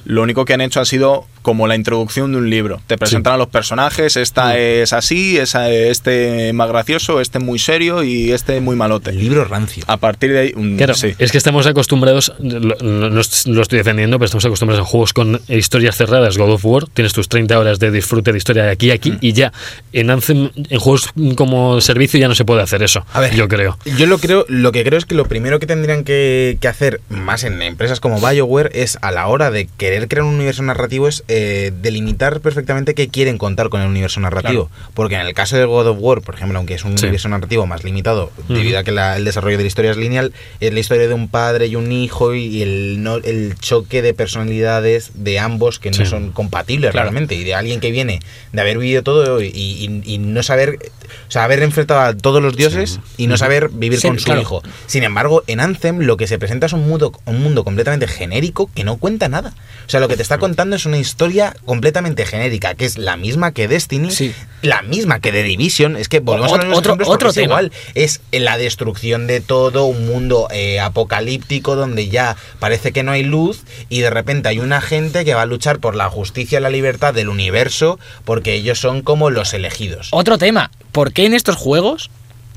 [0.05, 2.81] lo único que han hecho ha sido como la introducción de un libro.
[2.87, 8.03] Te presentan a los personajes, esta es así, esa, este más gracioso, este muy serio
[8.03, 9.11] y este muy malote.
[9.11, 9.83] El libro rancio.
[9.87, 11.13] A partir de ahí, un- Claro, sí.
[11.17, 14.89] es que estamos acostumbrados, lo, lo- lo est- lo estoy defendiendo, pero estamos acostumbrados a
[14.89, 18.63] juegos con historias cerradas, God of War, tienes tus 30 horas de disfrute de historia
[18.63, 18.95] de aquí a Mm.
[18.95, 19.51] aquí y ya.
[19.93, 23.47] En Anthem, en juegos como servicio ya no se puede hacer eso, A ver, yo
[23.47, 23.77] creo.
[23.97, 27.01] Yo lo creo, lo que creo es que lo primero que tendrían que, que hacer,
[27.09, 31.07] más en empresas como BioWare, es a la hora de querer crear un universo narrativo,
[31.07, 34.69] es eh, delimitar perfectamente qué quieren contar con el universo narrativo.
[34.95, 37.05] Porque en el caso de God of War, por ejemplo, aunque es un Sí.
[37.05, 40.33] universo narrativo más limitado, debido a que la- el desarrollo de la historia es lineal,
[40.59, 44.13] es la historia de un padre y un hijo y el, no, el choque de
[44.13, 46.05] personalidades de ambos que no Sí.
[46.05, 47.11] son compatibles Claro.
[47.11, 47.35] realmente.
[47.35, 48.19] Y de alguien que viene
[48.51, 50.79] de haber vivido todo y, y- y no saber,
[51.27, 54.25] o sea, haber enfrentado a todos los dioses y no saber vivir Sí, con su
[54.25, 54.41] claro.
[54.41, 54.63] hijo.
[54.87, 58.69] Sin embargo, en Anthem lo que se presenta es un mundo, un mundo completamente genérico
[58.73, 59.53] que no cuenta nada.
[59.85, 63.17] O sea, lo que te está contando es una historia completamente genérica, que es la
[63.17, 64.33] misma que Destiny, Sí.
[64.61, 65.97] la misma que The Division.
[65.97, 67.43] Es que volvemos a los otro- tema.
[67.43, 67.71] igual.
[67.93, 73.23] Es la destrucción de todo, un mundo eh, apocalíptico donde ya parece que no hay
[73.23, 76.61] luz y de repente hay una gente que va a luchar por la justicia y
[76.61, 80.07] la libertad del universo porque ellos son como los elegidos.
[80.11, 82.09] Otro tema, ¿por qué en estos juegos,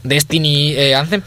[0.05, 1.23] Destiny, eh, Anthem,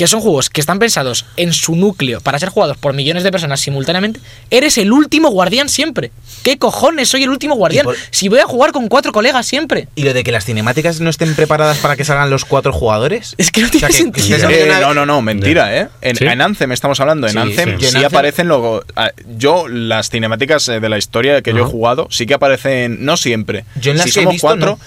[0.00, 3.30] que son juegos que están pensados en su núcleo para ser jugados por millones de
[3.30, 6.10] personas simultáneamente, eres el último guardián siempre?
[6.42, 7.84] ¿Qué cojones soy el último guardián?
[7.84, 9.88] por- Si voy a jugar con cuatro colegas siempre.
[9.96, 13.34] ¿Y lo de que las cinemáticas no estén preparadas para que salgan los cuatro jugadores?
[13.36, 14.48] Es que no O sea, tiene que- sentido.
[14.48, 15.88] que Eh, una- no, no, no, mentira, ¿eh?
[16.00, 16.24] En, ¿Sí?
[16.24, 17.26] en Anthem estamos hablando.
[17.26, 17.84] En Sí, Anthem sí.
[17.84, 18.82] sí, En Anthem- aparecen luego.
[18.96, 23.04] ah, Yo, las cinemáticas eh, de la historia que yo he jugado, sí que aparecen.
[23.04, 23.66] No siempre.
[23.78, 24.66] Yo en las si que he somos visto, cuatro.
[24.66, 24.80] no.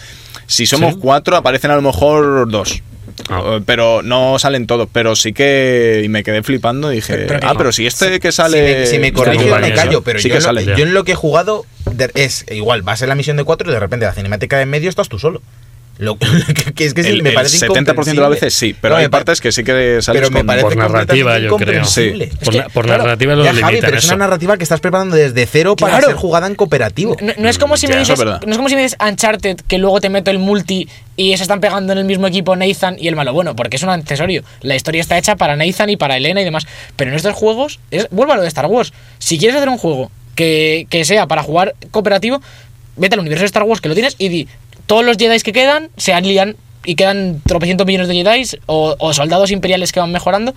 [0.47, 0.99] Si somos ¿Sí?
[0.99, 2.81] cuatro, aparecen a lo mejor dos.
[3.29, 3.41] Ah.
[3.57, 4.87] Eh, Pero no salen todos.
[4.91, 6.01] Pero sí que.
[6.03, 7.13] Y me quedé flipando y dije.
[7.15, 8.79] Pero- pero que ah, pero si este que Si sale.
[8.79, 10.75] me, si me corriges, me callo, pero Sí yo, que en lo- sale, ya.
[10.75, 11.65] yo en lo que he jugado
[12.15, 14.69] es igual, vas en la misión de cuatro y de repente la cinemática de en
[14.69, 15.41] medio estás tú solo.
[15.99, 16.17] Lo,
[16.75, 18.99] que es que sí, El, me el parece 70% de las veces sí, pero No,
[19.01, 21.81] hay partes que sí que sales pero me con- parece Por narrativa, yo creo.
[21.81, 22.25] incomprensible.
[22.25, 22.31] Sí.
[22.39, 24.79] Es Por, na- por claro, narrativa lo ya, Javi, pero es una narrativa que estás
[24.79, 26.07] preparando desde cero para Claro.
[26.07, 27.15] ser jugada en cooperativo.
[27.21, 29.77] No, no es como si me dices, no es como si me dices Uncharted, que
[29.77, 33.07] luego te meto el multi y se están pegando en el mismo equipo Nathan y
[33.07, 33.31] el malo.
[33.33, 34.43] Bueno, porque es un accesorio.
[34.61, 36.65] La historia está hecha para Nathan y para Elena y demás.
[36.95, 38.93] Pero en estos juegos, es, vuelvo a lo de Star Wars.
[39.19, 42.41] Si quieres hacer un juego que, que sea para jugar cooperativo,
[42.95, 44.47] vete al universo de Star Wars que lo tienes y di,
[44.85, 46.55] todos los Jedi que quedan se alían
[46.85, 50.53] y quedan tropecientos millones de Jedi o, o soldados imperiales que van mejorando.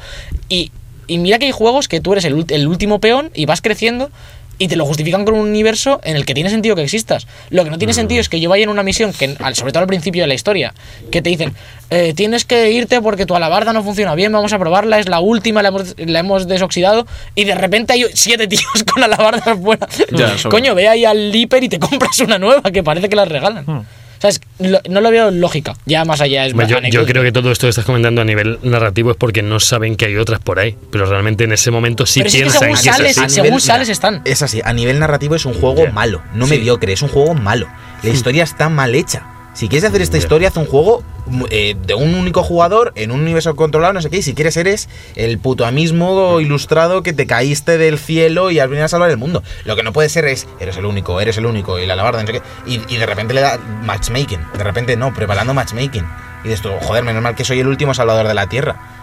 [0.48, 0.72] Y,
[1.06, 4.10] y mira que hay juegos que tú eres el, el último peón y vas creciendo
[4.58, 7.26] y te lo justifican con un universo en el que tiene sentido que existas.
[7.50, 9.80] Lo que no tiene sentido es que yo vaya en una misión, que sobre todo
[9.80, 10.72] al principio de la historia,
[11.10, 11.54] que te dicen,
[11.90, 15.20] eh, tienes que irte porque tu alabarda no funciona bien, vamos a probarla, es la
[15.20, 19.86] última, la hemos, la hemos desoxidado, y de repente hay siete tíos con alabardas fuera.
[20.10, 23.26] Ya, Coño, ve ahí al Liper y te compras una nueva, que parece que la
[23.26, 23.68] regalan.
[23.68, 23.84] O
[24.20, 25.74] sea, es- lo- no lo veo lógica.
[25.86, 28.58] Ya más allá es Hombre, Yo, creo que todo esto que estás comentando a nivel
[28.62, 32.06] narrativo es porque no saben que hay otras por ahí, pero realmente en ese momento
[32.06, 33.34] sí Pero sí que piensan según que es sales- así.
[33.34, 34.22] según mira, sales están.
[34.24, 36.56] Es así, a nivel narrativo es un juego malo, no Sí.
[36.58, 37.68] mediocre, es un juego malo.
[38.02, 39.24] La historia está mal hecha.
[39.56, 43.10] Si quieres hacer esta historia, haz un juego mm, eh, de un único jugador, en
[43.10, 44.18] un universo controlado, no sé qué.
[44.18, 48.68] Y si quieres, eres el puto amismo ilustrado que te caíste del cielo y has
[48.68, 49.42] venido a salvar el mundo.
[49.64, 52.20] Lo que no puede ser es, eres el único, eres el único, y la alabarda,
[52.20, 52.42] no sé qué.
[52.66, 54.40] Y, y de repente le da matchmaking.
[54.58, 56.04] De repente no, preparando matchmaking.
[56.44, 58.95] Y dices tú, joder, menos mal que soy el último salvador de la tierra.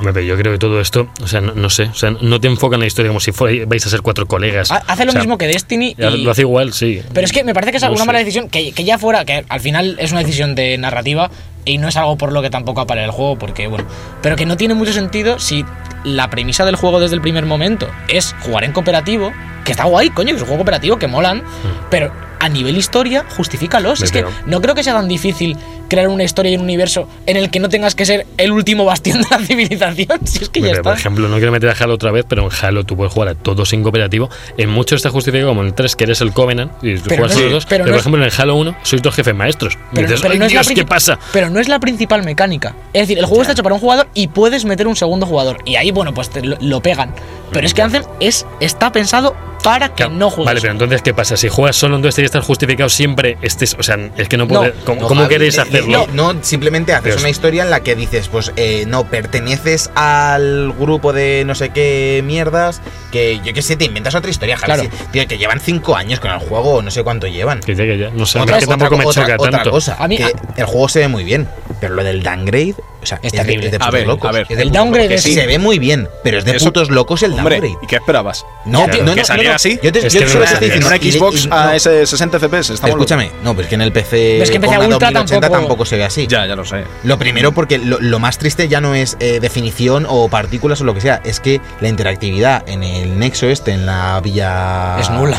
[0.00, 2.48] Hombre, yo creo que todo esto, o sea, no, no sé, o sea, no te
[2.48, 4.70] enfocan en la historia como si fuera- vais a ser cuatro colegas.
[4.70, 5.94] Ha- Hace lo O sea, mismo que Destiny.
[5.98, 7.00] y- Lo hace igual, sí.
[7.12, 8.06] Pero es que me parece que es No una sé.
[8.06, 11.30] mala decisión que, que ya fuera, que al final es una decisión de narrativa
[11.64, 13.86] y no es algo por lo que tampoco apare el juego, porque bueno,
[14.20, 15.64] pero que no tiene mucho sentido si
[16.04, 19.32] la premisa del juego desde el primer momento es jugar en cooperativo,
[19.64, 21.42] que está guay, coño, que es un juego cooperativo, que molan,
[21.88, 22.12] pero
[22.44, 24.00] a nivel historia, justifícalos.
[24.00, 25.56] Me Es que no creo que sea tan difícil
[25.88, 28.84] crear una historia y un universo en el que no tengas que ser el último
[28.84, 30.20] bastión de la civilización.
[30.26, 31.00] Si es que ya Hombre, por está.
[31.00, 33.34] ejemplo, no quiero meter a Halo otra vez, pero en Halo tú puedes jugar a
[33.34, 34.28] todos en cooperativo.
[34.58, 37.36] En muchos está justificado como en el 3, que eres el Covenant, y tú juegas
[37.36, 37.66] no es- dos.
[37.66, 39.78] pero Pero, no por ejemplo, en el Halo 1 sois dos jefes maestros.
[39.92, 41.18] Pero, dices, pero "Ay, no es la Dios, ¿qué princip- pasa?
[41.32, 42.74] Pero no es la principal mecánica.
[42.92, 45.58] Es decir, el juego está hecho para un jugador y puedes meter un segundo jugador.
[45.64, 47.14] Y ahí, bueno, pues te lo, lo pegan.
[47.52, 50.46] Pero es que Anthem es, está pensado para que Claro, no juegues.
[50.46, 51.36] Vale, pero entonces, ¿qué pasa?
[51.38, 53.36] Si juegas solo, tiene que estar justificado siempre.
[53.42, 54.72] Estés, o sea, es que no No, puede.
[54.84, 56.06] ¿Cómo, No, cómo Javi, queréis le- hacerlo?
[56.08, 59.90] le- No, simplemente haces Pero- una historia en la que dices, pues eh, no, perteneces
[59.94, 62.80] al grupo de no sé qué mierdas,
[63.12, 64.72] que yo qué sé, te inventas otra historia, Javi.
[64.72, 64.82] Claro.
[64.82, 67.60] Sí, tío, que llevan cinco años con el juego, no sé cuánto llevan.
[67.60, 68.10] Que ya, que ya.
[68.10, 69.70] No sé, Otra- es que tampoco me otra- choca otra tanto.
[69.70, 71.48] cosa, A mí- que el juego se ve muy bien,
[71.80, 72.74] pero lo del downgrade,
[73.04, 73.70] o sea, Es de- terrible.
[73.70, 74.46] de A putos ver, locos, a ver.
[74.48, 75.26] es de El downgrade locos.
[75.26, 77.78] es- se ve muy bien, pero es de Eso- putos locos el Hombre, downgrade.
[77.82, 78.44] ¿y qué esperabas?
[78.64, 79.56] No, ¿Que- no, no, que saliera no.
[79.56, 79.78] así?
[79.82, 82.06] Yo te, Es yo que solo te es- en una y- y- Xbox a ese
[82.06, 85.10] 60 FPS estamos Escúchame, no, pero es que en el PC Es que PC Ultra
[85.10, 86.26] 2080 tampoco- tampoco se ve así.
[86.26, 86.84] Ya, ya lo sé.
[87.04, 90.84] Lo primero, porque lo, lo más triste ya no es eh, definición o partículas o
[90.84, 94.98] lo que sea, es que la interactividad en el nexo este, en la villa.
[94.98, 95.38] Es nula.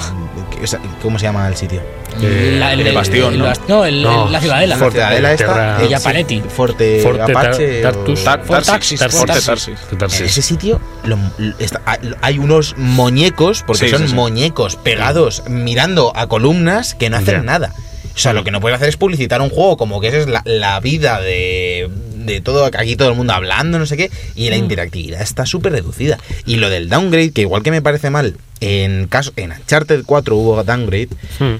[0.64, 1.82] O sea, ¿Cómo se llama el sitio?
[2.22, 3.46] Eh, La- el Bastión, el ¿no?
[3.46, 4.76] bast- no, el- No, el- la ciudadela.
[4.76, 5.80] La Forte- ciudadela esta.
[5.80, 6.42] Eh, Villa Paletti.
[6.48, 7.82] Forte, Forte Apache.
[7.82, 8.24] Tar- o- Tartus.
[8.24, 10.22] Tar- Fort Tarsis, Forte Fort Tarsis.
[10.22, 11.18] Ese sitio lo-
[11.60, 11.82] está-
[12.22, 14.14] hay unos muñecos, porque Sí, son sí, sí.
[14.16, 17.74] muñecos pegados mirando a columnas que no hacen nada.
[18.16, 20.28] O sea, lo que no puedes hacer es publicitar un juego como que esa es
[20.28, 21.90] la, la vida de,
[22.26, 24.50] de todo, aquí todo el mundo hablando, no sé qué, y Mm.
[24.50, 26.18] la interactividad está súper reducida.
[26.46, 30.36] Y lo del downgrade, que igual que me parece mal, en caso en Uncharted 4
[30.36, 31.10] hubo downgrade,
[31.40, 31.56] Hmm.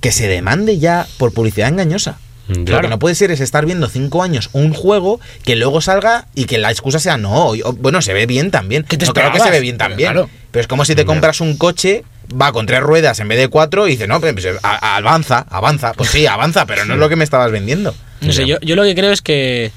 [0.00, 2.18] que se demande ya por publicidad engañosa.
[2.48, 2.74] Ya.
[2.76, 6.26] Lo que no puede ser es estar viendo cinco años un juego que luego salga
[6.34, 7.54] y que la excusa sea no.
[7.54, 8.82] y- o- bueno, se ve bien también.
[8.82, 10.10] ¿Qué te no, claro que se ve bien también.
[10.10, 10.28] claro.
[10.50, 12.02] Pero es como si te compras un coche,
[12.40, 15.46] va con tres ruedas en vez de cuatro y dices, no, pues, pues, a- avanza,
[15.48, 15.92] avanza.
[15.92, 17.94] Pues sí, avanza, pero no es lo que me estabas vendiendo.
[18.20, 19.70] No sé, yo, yo lo que creo es que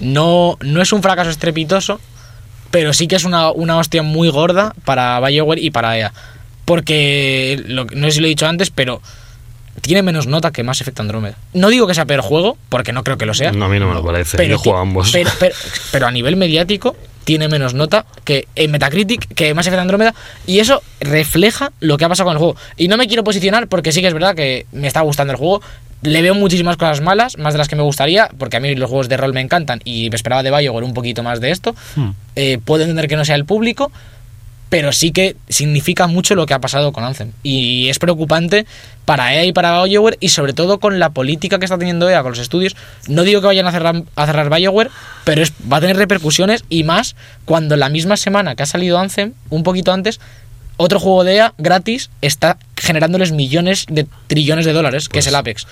[0.00, 2.00] no, no es un fracaso estrepitoso,
[2.70, 6.12] pero sí que es una, una hostia muy gorda para BioWare y para EA.
[6.64, 9.00] Porque, lo, no sé si lo he dicho antes, pero
[9.80, 11.36] tiene menos nota que Mass Effect Andromeda.
[11.54, 13.52] No digo que sea peor juego, porque no creo que lo sea.
[13.52, 14.36] No, a mí no me lo parece.
[14.36, 15.10] pero, Yo juego a ambos.
[15.12, 15.54] Pero, pero-
[15.92, 16.94] pero a nivel mediático
[17.24, 20.14] tiene menos nota que en Metacritic, que Mass Effect Andromeda,
[20.46, 22.56] y eso refleja lo que ha pasado con el juego.
[22.76, 25.38] Y no me quiero posicionar porque sí que es verdad que me está gustando el
[25.38, 25.62] juego.
[26.02, 28.88] Le veo muchísimas cosas malas, más de las que me gustaría, porque a mí los
[28.88, 31.74] juegos de rol me encantan y me esperaba de BioWare un poquito más de esto.
[31.96, 32.10] Hmm.
[32.36, 33.90] Eh, puedo entender que no sea el público,
[34.68, 37.32] pero sí que significa mucho lo que ha pasado con Anthem.
[37.42, 38.66] Y es preocupante
[39.04, 42.22] para EA y para BioWare y sobre todo con la política que está teniendo EA
[42.22, 42.76] con los estudios.
[43.08, 44.90] No digo que vayan a cerrar, a cerrar BioWare,
[45.24, 48.98] pero es, va a tener repercusiones y más cuando la misma semana que ha salido
[48.98, 50.20] Anthem, un poquito antes,
[50.78, 55.34] otro juego de EA gratis está generándoles millones de trillones de dólares, que es el
[55.34, 55.66] Apex.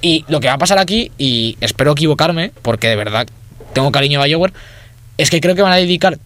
[0.00, 3.26] Y lo que va a pasar aquí, y espero equivocarme, porque de verdad
[3.74, 4.54] tengo cariño a BioWare,
[5.18, 6.18] es que creo que van a dedicar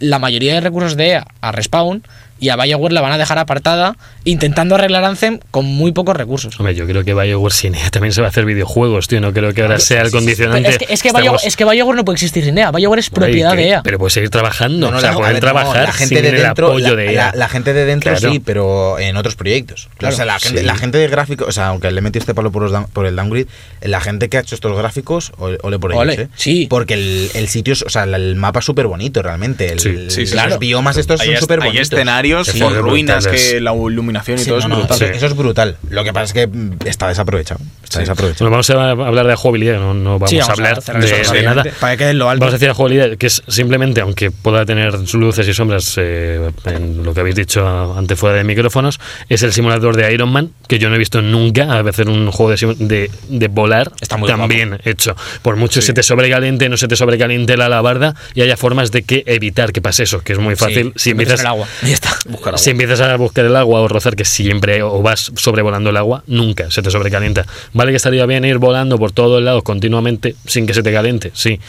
[0.00, 2.02] la mayoría de recursos de EA a Respawn
[2.40, 6.58] y a BioWare la van a dejar apartada intentando arreglar Anthem con muy pocos recursos.
[6.60, 9.20] Hombre, yo creo que BioWare sin EA también se va a hacer videojuegos, tío.
[9.20, 10.68] No creo que ahora sea el Pero condicionante.
[10.68, 12.70] es que, es, que Estamos- BioWare, es que BioWare no puede existir sin EA.
[12.70, 13.82] BioWare es propiedad Ay, que- de EA.
[13.82, 14.86] Pero puede seguir trabajando.
[14.86, 16.88] No, no, o sea, pueden ver, no, trabajar la gente sin de el dentro, apoyo
[16.90, 17.26] la, de EA.
[17.26, 18.32] la- la gente de dentro Claro.
[18.32, 19.88] sí, pero en otros proyectos.
[19.98, 20.66] Claro, o sea, la gente, sí.
[20.66, 23.06] la gente de gráficos, o sea, aunque le metí este palo por, los down- por
[23.06, 23.46] el downgrade,
[23.82, 26.28] la gente que ha hecho estos gráficos, ole, por ellos, Ole, ¿eh?
[26.36, 26.66] sí.
[26.70, 29.72] Porque el, el sitio, es- o sea, el mapa es súper bonito realmente.
[29.72, 30.58] El, Sí, sí, sí, los sí.
[30.58, 31.88] biomas estos Hay, son súper hay bonitos.
[31.92, 33.52] escenarios Sí, con ruinas brutales.
[33.52, 34.96] que la iluminación y Sí, todo no, es brutal.
[34.96, 35.12] eso, Sí.
[35.16, 35.76] eso es brutal.
[35.90, 37.60] Lo que pasa es que mm, está desaprovechado.
[37.82, 38.00] Está Sí.
[38.00, 38.50] desaprovechado.
[38.50, 41.02] Bueno, vamos a hablar de jugabilidad, no, no vamos, Sí, a vamos a hablar cerrar
[41.04, 41.64] de, eso de nada.
[41.80, 42.40] Para que lo alto.
[42.40, 46.50] Vamos a decir la jugabilidad, que es simplemente, aunque pueda tener luces y sombras eh,
[46.66, 50.50] en lo que habéis dicho antes fuera de micrófonos, es el simulador de Iron Man,
[50.68, 54.16] que yo no he visto nunca a hacer un juego de, de, de volar Está
[54.16, 54.52] muy tan guapo.
[54.54, 55.16] bien hecho.
[55.42, 55.86] Por mucho Sí.
[55.88, 59.72] se te sobrecaliente, no se te sobrecaliente la alabarda y haya formas de que evitar
[59.72, 60.92] que pase eso, que es muy fácil.
[60.96, 61.66] Sí, si empiezas el agua.
[61.82, 62.10] Y está.
[62.56, 66.22] Si empiezas a buscar el agua o rozar, que siempre o vas sobrevolando el agua,
[66.26, 67.46] nunca se te sobrecalienta.
[67.72, 71.30] Vale que estaría bien ir volando por todos lados continuamente sin que se te caliente,
[71.34, 71.60] sí.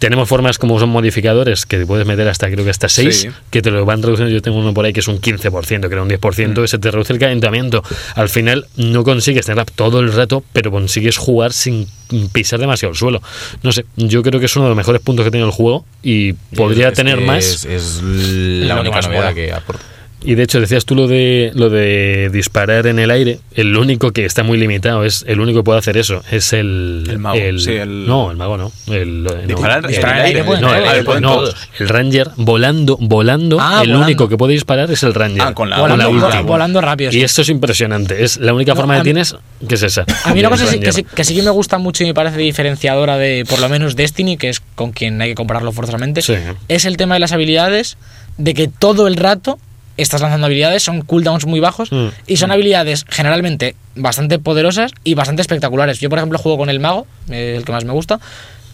[0.00, 3.28] Tenemos formas como son modificadores que te puedes meter hasta creo que hasta 6, Sí.
[3.50, 4.32] que te lo van reduciendo.
[4.32, 6.90] Yo tengo uno por ahí que es un 15%, que era un 10%, ese te
[6.90, 7.82] reduce el calentamiento.
[8.14, 11.86] Al final no consigues tener todo el rato, pero consigues jugar sin
[12.32, 13.22] pisar demasiado el suelo.
[13.62, 15.84] No sé, yo creo que es uno de los mejores puntos que tiene el juego
[16.02, 17.66] y podría Es tener más.
[17.66, 19.84] Es, la única novedad que aporta.
[20.22, 23.40] Y de hecho, decías tú lo de lo de disparar en el aire.
[23.54, 26.22] El único que está muy limitado es el único que puede hacer eso.
[26.30, 27.04] Es el.
[27.08, 28.70] El mago, sí, el- No, el mago no.
[28.88, 29.32] El, no.
[29.34, 30.42] Disparar Disparar en el aire.
[30.60, 31.44] No, el, no,
[31.78, 34.06] el Ranger volando, volando, Ah, el volando.
[34.06, 35.40] único que puede disparar es el Ranger.
[35.42, 36.42] Ah, con la- Con la volando, ulti.
[36.42, 37.10] volando rápido.
[37.12, 38.22] Y esto es impresionante.
[38.22, 39.34] Es la única No, forma que mí- tienes
[39.66, 40.04] que es esa.
[40.24, 42.36] A mí una cosa que, sí, que sí que me gusta mucho y me parece
[42.38, 46.34] diferenciadora de, por lo menos, Destiny, que es con quien hay que compararlo forzosamente, Sí.
[46.68, 47.96] es el tema de las habilidades,
[48.36, 49.58] de que todo el rato
[49.96, 52.08] estás lanzando habilidades, son cooldowns muy bajos Mm.
[52.26, 56.00] y son habilidades generalmente bastante poderosas y bastante espectaculares.
[56.00, 58.18] Yo, por ejemplo, juego con el mago, eh, el que más me gusta,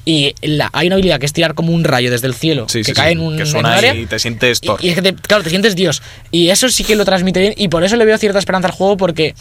[0.09, 2.79] Y la- hay una habilidad que es tirar como un rayo desde el cielo Sí,
[2.79, 3.93] que sí, cae sí, en un, que en suena un área.
[3.93, 4.79] y te sientes Y- Thor.
[4.81, 6.01] Y, es que te, claro, te sientes Dios.
[6.31, 7.55] Y eso sí que lo transmite bien.
[7.57, 9.35] Y por eso le veo cierta esperanza al juego, porque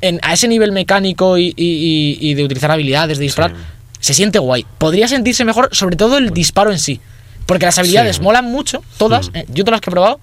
[0.00, 3.54] en, a ese nivel mecánico y, y- y de utilizar habilidades, de disparar,
[4.00, 4.66] se siente guay.
[4.78, 7.00] Podría sentirse mejor, sobre todo el disparo en sí.
[7.46, 9.30] Porque las habilidades molan mucho, todas.
[9.30, 9.36] Mm.
[9.36, 10.18] eh, yo todas las que he probado.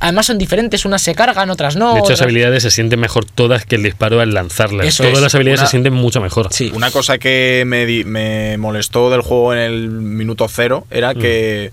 [0.00, 1.92] Además son diferentes, unas se cargan, otras no.
[1.92, 4.86] De hecho, las otras- habilidades se sienten mejor todas que el disparo al lanzarlas.
[4.86, 5.22] Eso Todas es.
[5.22, 6.48] las habilidades Una- se sienten mucho mejor.
[6.52, 6.72] Sí.
[6.74, 11.70] Una cosa que me, di- me molestó del juego en el minuto cero era que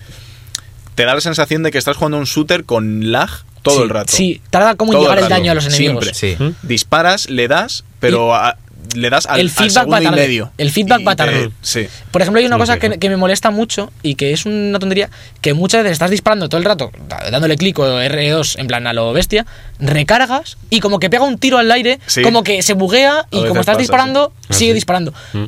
[0.95, 3.29] te da la sensación de que estás jugando un shooter con lag
[3.61, 4.13] todo Sí, el rato.
[4.13, 6.05] Sí, tarda como en llegar el daño a los enemigos.
[6.15, 6.37] siempre.
[6.37, 6.43] Sí.
[6.63, 6.67] ¿Mm?
[6.67, 8.57] Disparas, le das, pero a-
[8.95, 10.17] le das al, El al feedback segundo va tarde.
[10.17, 10.51] y medio.
[10.57, 11.51] El feedback Y va te- tarde.
[11.61, 11.87] sí.
[12.11, 15.09] Por ejemplo, hay una cosa que, que me molesta mucho y que es una tontería,
[15.41, 16.91] que muchas veces estás disparando todo el rato,
[17.31, 19.45] dándole clic o R2 en plan a lo bestia,
[19.79, 22.21] recargas y como que pega un tiro al aire, Sí.
[22.21, 24.47] como que se buguea y como estás pasa, disparando, sí.
[24.49, 24.75] Ah, sigue sí.
[24.75, 25.13] disparando.
[25.33, 25.43] Mm.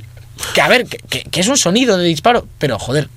[0.53, 3.09] Que a ver, que, que- que es un sonido de disparo, pero joder,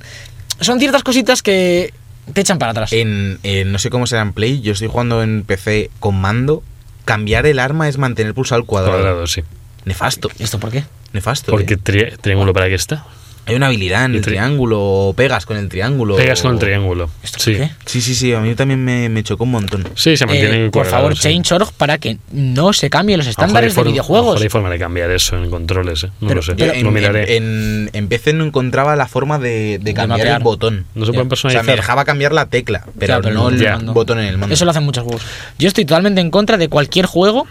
[0.61, 1.93] son ciertas cositas que
[2.33, 2.93] te echan para atrás.
[2.93, 6.63] En, en no sé cómo será en Play, yo estoy jugando en PC con mando.
[7.05, 8.99] Cambiar el arma es mantener pulsado el cuadrado.
[8.99, 9.43] Cuadrado, sí.
[9.85, 10.31] Nefasto.
[10.39, 10.85] ¿Esto por qué?
[11.13, 11.51] Nefasto.
[11.53, 13.05] Porque tri- triángulo para qué está.
[13.45, 16.15] Hay una habilidad en el tri- triángulo, o pegas con el triángulo.
[16.15, 17.11] Pegas con el triángulo.
[17.25, 17.55] ¿Esto Sí.
[17.57, 17.71] qué?
[17.87, 19.85] Sí, sí, sí, a mí también me, me chocó un montón.
[19.97, 21.23] Sí, se mantiene Eh, por favor, sí.
[21.25, 24.27] change.org para que no se cambien los estándares de forma- a lo videojuegos.
[24.35, 26.11] mejor hay forma de cambiar eso en controles, ¿eh?
[26.21, 26.55] No Pero- lo sé.
[26.55, 27.37] Pero- en, lo miraré.
[27.37, 30.87] en- en- en PC no encontraba la forma de, de cambiar el botón.
[30.95, 31.65] no se pueden O sea, personalizar.
[31.65, 33.77] me dejaba cambiar la tecla, pero, Ya, pero no el ya.
[33.79, 34.55] botón en el mando.
[34.55, 35.23] Eso lo hacen muchos juegos.
[35.59, 37.49] Yo estoy totalmente en contra de cualquier juego,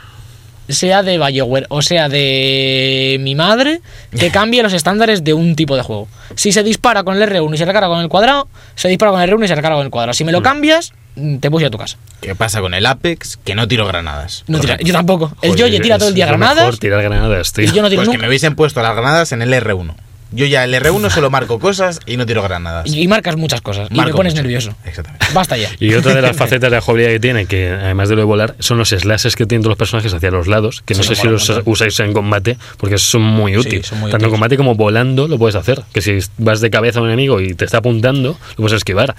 [0.74, 3.82] sea de BioWare o sea de mi madre,
[4.18, 6.08] que cambie los estándares de un tipo de juego.
[6.36, 9.22] Si se dispara con el R1 y se recarga con el cuadrado, se dispara con
[9.22, 10.14] el R1 y se recarga con el cuadrado.
[10.14, 10.36] Si me Mm.
[10.36, 11.98] lo cambias, mm, te puedo ir a tu casa.
[12.22, 13.38] ¿Qué pasa con el Apex?
[13.44, 14.44] Que no tiro granadas.
[14.48, 15.34] No tira- yo tampoco.
[15.42, 17.66] El Yoye tira todo el día lo mejor, granadas tirar granadas, tío.
[17.66, 19.96] y yo no tiro Pues que me hubiesen puesto las granadas en el R1.
[20.32, 22.88] Yo ya el R1 solo marco cosas y no tiro granadas.
[22.90, 23.88] Y, y marcas muchas cosas.
[23.90, 24.44] y me Marco pones mucho.
[24.44, 24.74] nervioso.
[24.86, 25.26] Exactamente.
[25.34, 25.70] Basta ya.
[25.80, 28.26] Y otra de las facetas de la jugabilidad que tiene, que además de lo de
[28.26, 31.16] volar, son los slashes que tienen todos los personajes hacia los lados, que no sé
[31.16, 33.90] si los usáis en combate, porque son muy útiles.
[34.10, 35.82] Tanto en combate como volando lo puedes hacer.
[35.94, 39.16] Que si vas de cabeza a un enemigo y te está apuntando, lo puedes esquivar.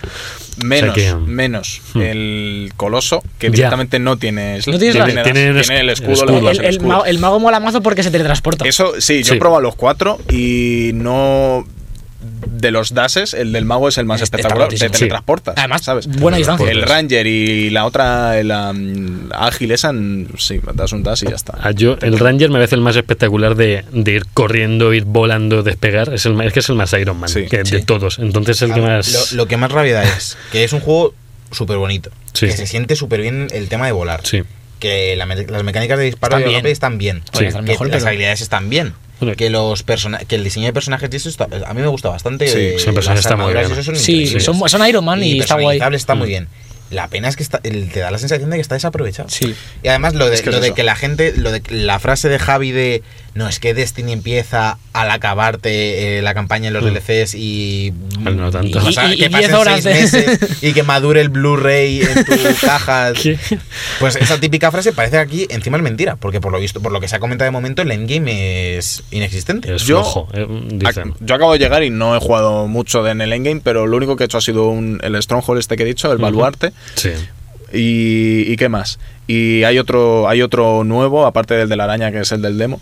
[0.65, 2.01] Menos, O sea que- menos Hmm.
[2.03, 3.53] el coloso, que Ya.
[3.53, 6.51] directamente no tiene, No tiene tiene, tiene Tiene el escudo, el escudo.
[6.51, 6.89] El, el el escudo.
[6.89, 8.67] mago, el mago mola mazo porque se teletransporta.
[8.69, 9.35] Eso sí, yo Sí.
[9.35, 11.67] he probado los cuatro y no.
[12.47, 14.69] De los dashes, el del mago es el más espectacular.
[14.69, 15.55] Te teletransportas.
[15.59, 16.07] Además, ¿sabes?
[16.07, 16.71] buena distancia.
[16.71, 18.73] El Ranger y la otra, la
[19.33, 19.93] ágil esa,
[20.39, 21.59] sí, das un dash y ya está.
[21.61, 25.65] Ah, yo, el Ranger me parece el más espectacular de, de ir corriendo, ir volando,
[25.65, 26.15] despegar.
[26.15, 27.47] Es, el, más- es que es el más Iron Man Sí.
[27.47, 28.21] que de todos.
[28.21, 29.33] Entonces es el que más.
[29.33, 31.15] Lo, lo que más rabia da es que es un juego
[31.51, 32.11] súper bonito.
[32.35, 32.47] Sí.
[32.47, 34.21] Que se siente súper bien el tema de volar.
[34.25, 34.43] Sí.
[34.79, 36.67] Que la me- las mecánicas de disparo Están bien.
[36.67, 37.23] están bien.
[37.33, 38.95] Que mejor, las pero- habilidades están bien.
[39.37, 42.09] Que los persona que el diseño de personajes de eso está- a mí me gusta
[42.09, 42.49] bastante.
[42.49, 43.66] Sí, eh, sí, el personaje las está muy bien.
[43.70, 45.79] y son Sí, son, son Iron Man y, está guay.
[45.95, 46.31] está muy Mm.
[46.31, 46.49] bien.
[46.91, 49.29] La pena es que está, el- te da la sensación de que está desaprovechado.
[49.31, 49.55] Sí.
[49.83, 51.99] Y además lo de, Es que lo es de que la gente, lo de la
[51.99, 53.03] frase de Javi de
[53.35, 56.87] no es que Destiny empieza al acabarte eh, la campaña en los Mm.
[56.89, 58.78] DLCs y, Bueno, no tanto.
[58.78, 61.20] y- o sea, Y- y- que pasen 10 horas seis de- meses y que madure
[61.22, 63.12] el Blu-ray en tu caja.
[63.14, 63.39] ¿Qué?
[64.01, 66.93] Pues esa típica frase parece que aquí encima es mentira, porque por lo visto, por
[66.93, 69.74] lo que se ha comentado de momento, el endgame es inexistente.
[69.74, 71.14] Es Yo- flojo, eh, dicen.
[71.20, 74.16] Yo acabo de llegar y no he jugado mucho en el endgame, pero lo único
[74.16, 76.72] que he hecho ha sido un- el Stronghold este que he dicho, el baluarte.
[76.97, 77.11] Sí.
[77.72, 78.99] Y, y qué más.
[79.26, 82.59] Y hay otro, hay otro nuevo, aparte del de la araña, que es el del
[82.59, 82.80] demo.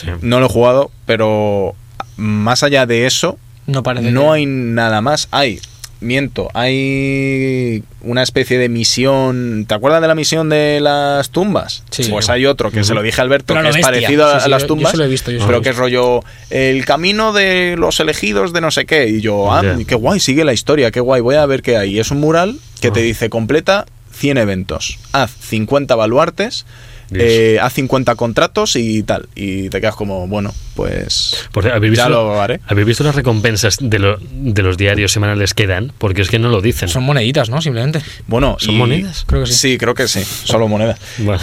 [0.00, 0.06] Sí.
[0.22, 1.74] No lo he jugado, pero
[2.16, 5.28] más allá de eso, No parece no que- hay nada más.
[5.30, 5.60] Hay,
[6.00, 9.64] miento, hay una especie de misión.
[9.68, 11.82] ¿Te acuerdas de la misión de las tumbas?
[11.90, 12.04] Sí.
[12.10, 13.90] Pues hay otro que se lo dije a Alberto, Pero que es bestia.
[13.92, 15.60] parecido a, Sí, sí, a las yo- yo tumbas, se lo he visto, yo pero
[15.62, 16.20] que es rollo
[16.50, 19.08] el camino de los elegidos de no sé qué.
[19.08, 21.96] Y yo, ah, qué guay, sigue la historia, qué guay, voy a ver qué hay.
[21.96, 23.02] Y es un mural que te Ah.
[23.02, 26.64] dice completa 100 eventos, haz 50 baluartes.
[27.12, 29.28] Eh, haz 50 contratos y tal.
[29.34, 31.48] Y te quedas como, bueno, pues.
[31.54, 32.60] ¿habéis Ya visto, lo haré.
[32.66, 35.92] ¿Habéis visto las recompensas de, lo- de los diarios semanales que dan?
[35.98, 36.88] Porque es que no lo dicen.
[36.88, 37.62] Son moneditas, ¿no?
[37.62, 38.00] Simplemente.
[38.26, 39.24] Bueno, ¿Son y- monedas?
[39.26, 39.54] Creo que sí.
[39.54, 40.22] Sí, creo que sí.
[40.44, 40.98] Solo moneda.
[41.18, 41.40] Bueno,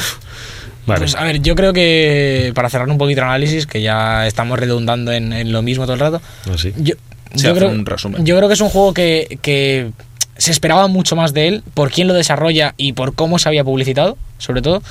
[0.86, 1.00] vale.
[1.00, 4.60] Pues a ver, yo creo que para cerrar un poquito el análisis, que ya estamos
[4.60, 6.22] redundando en, en lo mismo todo el rato,
[6.54, 6.74] Así.
[6.78, 6.94] yo,
[7.34, 8.24] Sí, yo creo, un resumen.
[8.26, 9.90] yo creo que es un juego que, que
[10.38, 13.64] se esperaba mucho más de él, por quién lo desarrolla y por cómo se había
[13.64, 14.82] publicitado, sobre todo.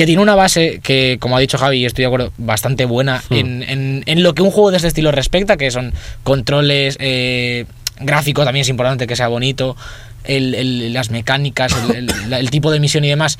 [0.00, 3.22] Que tiene una base que, como ha dicho Javi, y estoy de acuerdo, bastante buena
[3.28, 3.34] Hmm.
[3.34, 5.92] en, en- en lo que un juego de este estilo respecta, que son
[6.22, 7.66] controles, eh,
[7.98, 9.76] gráfico también es importante que sea bonito,
[10.24, 13.38] el- el- las mecánicas, el, tipo de misión y demás.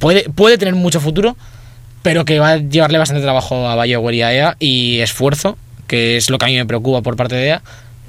[0.00, 1.36] Puede, puede tener mucho futuro,
[2.02, 6.16] pero que va a llevarle bastante trabajo a BioWare y a EA y esfuerzo que
[6.16, 7.62] es lo que a mí me preocupa por parte de EA,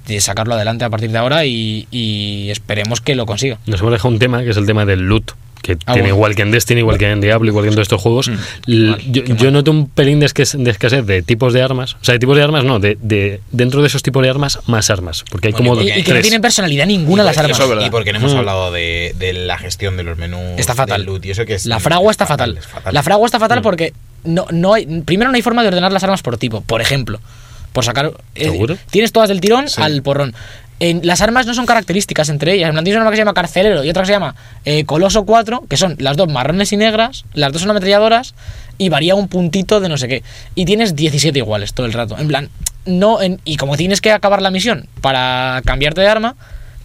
[0.07, 3.59] de sacarlo adelante a partir de ahora y, y esperemos que lo consiga.
[3.67, 5.33] Nos hemos dejado un tema que es el tema del loot.
[5.61, 6.15] Que Ah, tiene bueno.
[6.15, 8.29] igual que en Destiny, igual que en Diablo, igual que en todos estos juegos.
[8.29, 8.33] Mm.
[8.67, 11.95] L- yo, yo noto un pelín de, escasez de tipos de armas.
[11.95, 14.59] O sea, de tipos de armas, no, de, de dentro de esos tipos de armas,
[14.67, 15.25] más armas.
[15.29, 17.59] Porque hay Bueno, como Y, porque- y que no tienen personalidad ninguna Y las armas.
[17.59, 17.81] eso.
[17.85, 18.37] Y porque no hemos Mm.
[18.37, 20.41] hablado de, de la gestión de los menús.
[20.57, 21.01] Está fatal.
[21.01, 22.57] del loot y eso que es, La fragua está fatal.
[22.57, 22.93] es fatal.
[22.93, 23.41] La fragua está Mm.
[23.41, 23.93] fatal porque
[24.23, 26.61] no, no hay, primero no hay forma de ordenar las armas por tipo.
[26.61, 27.19] Por ejemplo,
[27.73, 28.11] por sacar.
[28.35, 28.77] eh, ¿Seguro?
[28.89, 29.81] tienes todas del tirón Sí.
[29.81, 30.33] al porrón.
[30.79, 32.67] En, las armas no son características entre ellas.
[32.69, 35.25] En plan, Tienes una que se llama Carcelero y otra que se llama eh, Coloso
[35.25, 38.35] 4, que son las dos marrones y negras, las dos son ametralladoras
[38.77, 40.23] y varía un puntito de no sé qué.
[40.55, 42.15] Y tienes 17 iguales todo el rato.
[42.19, 42.49] En plan,
[42.85, 43.21] no.
[43.21, 46.35] en- y como tienes que acabar la misión para cambiarte de arma,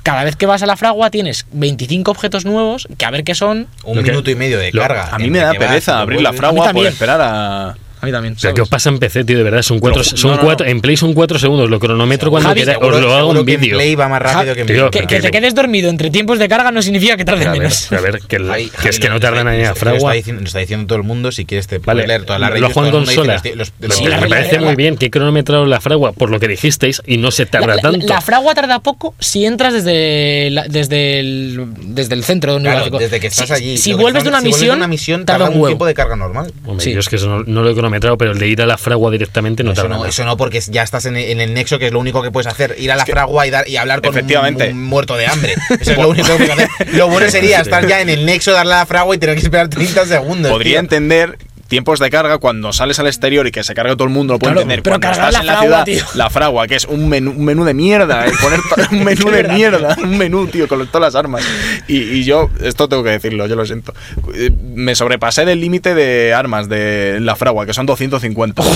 [0.02, 3.34] cada vez que vas a la fragua tienes 25 objetos nuevos que a ver qué
[3.34, 3.68] son.
[3.84, 5.10] Un que- minuto y medio de lo- carga.
[5.12, 6.86] A mí me da vas, pereza abrir la fragua por también.
[6.88, 7.76] esperar a.
[8.02, 8.34] A mí también.
[8.34, 8.54] O sea, ¿sabes?
[8.56, 9.38] ¿qué os pasa en PC, tío?
[9.38, 10.72] De verdad, son cuatro, son no, no, cuatro, no.
[10.72, 13.56] en Play son cuatro segundos, lo cronometro cuando Javi, Seguro- os lo hago en que
[13.56, 13.76] vídeo.
[13.76, 14.90] Play va más rápido que en Tío.
[14.90, 17.60] Que, que te quedes dormido entre tiempos de carga no significa que tarde A ver,
[17.60, 17.92] menos.
[17.92, 19.62] a ver, que, el- Javi, que Javi, es que lo- no tardan lo- en lo-
[19.62, 19.98] la lo fragua.
[19.98, 21.30] Está diciendo, lo está diciendo todo el mundo.
[21.32, 23.36] Si quieres, te Vale, leer todas las lo mundo dice consola.
[23.36, 26.28] Lo que la- me la- parece la- muy bien que he cronometrado la fragua por
[26.30, 28.06] lo que dijisteis y no se tarda La, la- tanto.
[28.08, 32.98] la fragua tarda poco si entras desde, la- desde, el, desde el centro Claro, neurálgico.
[32.98, 33.78] desde que estás allí.
[33.78, 36.52] Si Lo que vuelves de una misión, una misión tarda un tiempo de carga normal.
[36.66, 38.66] Hombre, yo es que eso no, no lo he cronometrado, pero el de ir a
[38.66, 40.08] la fragua directamente no eso, tarda no, nada.
[40.08, 42.46] eso no, porque ya estás en, en el nexo, que es lo único que puedes
[42.46, 42.74] hacer.
[42.78, 44.70] Ir a la que- fragua y, dar, y hablar con un- Efectivamente.
[44.70, 45.54] Un, muerto de hambre.
[45.80, 46.94] Eso es lo único que puedes hacer.
[46.94, 49.42] Lo bueno sería estar ya en el nexo, darle a la fragua y tener que
[49.42, 50.50] esperar 30 segundos.
[50.52, 50.80] Podría tío.
[50.80, 51.38] entender
[51.72, 54.38] tiempos de carga cuando sales al exterior y que se cargue todo el mundo lo
[54.38, 54.82] puede Claro, entender.
[54.82, 56.04] pero Cuando estás la en la fragua, ciudad, tío.
[56.18, 59.30] la fragua, que es un menú, un menú de mierda, eh, poner to- un menú
[59.30, 61.42] de mierda, un menú, tío, con todas las armas.
[61.88, 63.94] Y, y yo, esto tengo que decirlo, yo lo siento.
[64.34, 68.62] Eh, Me sobrepasé del límite de armas de la fragua, que son 250.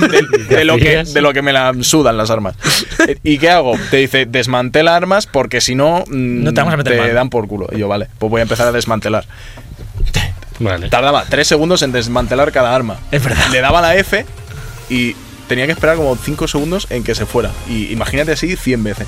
[0.00, 2.54] De, de- de lo que, de lo que me la sudan las armas.
[3.22, 3.76] ¿Y qué hago?
[3.90, 7.14] Te dice, desmantela armas porque si no, mm, No te vamos a meter mano.
[7.14, 7.68] dan por culo.
[7.72, 9.24] Y yo, vale, pues voy a empezar a desmantelar.
[10.58, 10.88] Vale.
[10.88, 12.98] Tardaba tres segundos en desmantelar cada arma.
[13.10, 13.46] Es verdad.
[13.50, 14.24] Le daba la F
[14.88, 15.14] y
[15.48, 17.50] tenía que esperar como 5 segundos en que se fuera.
[17.68, 19.06] Y imagínate así 100 veces.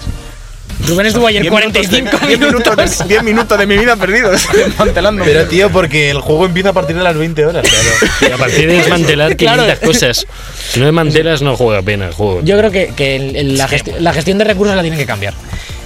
[0.86, 2.76] Rubén estuvo ayer 10 45 minutos de, 10 minutos.
[2.76, 5.24] minutos, de, 10 minutos de mi vida perdidos desmantelando.
[5.24, 7.66] Pero tío, porque el juego empieza a partir de las 20 horas.
[7.68, 8.12] Claro.
[8.28, 9.62] Y a partir de desmantelar Claro.
[9.64, 10.26] 500 cosas.
[10.70, 12.42] Si no desmantelas, no juega pena el juego.
[12.44, 15.06] Yo creo que, que el- el- la, gesti- la gestión de recursos la tienen que
[15.06, 15.34] cambiar.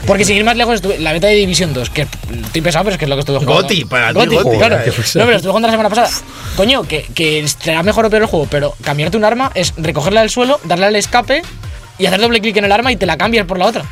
[0.06, 2.02] Porque sin ir más lejos, estuve- la beta de División 2, que
[2.44, 3.62] estoy pesado, pero es que es lo que estuve jugando.
[3.62, 4.56] Goti, para ti, Goti, Goti.
[4.58, 4.76] claro.
[5.14, 6.10] No, pero estuve jugando la semana pasada.
[6.56, 10.20] Coño, que, que será mejor o peor el juego, pero cambiarte un arma es recogerla
[10.22, 11.42] del suelo, darle al escape
[11.98, 13.84] y hacer doble clic en el arma y te la cambias por la otra.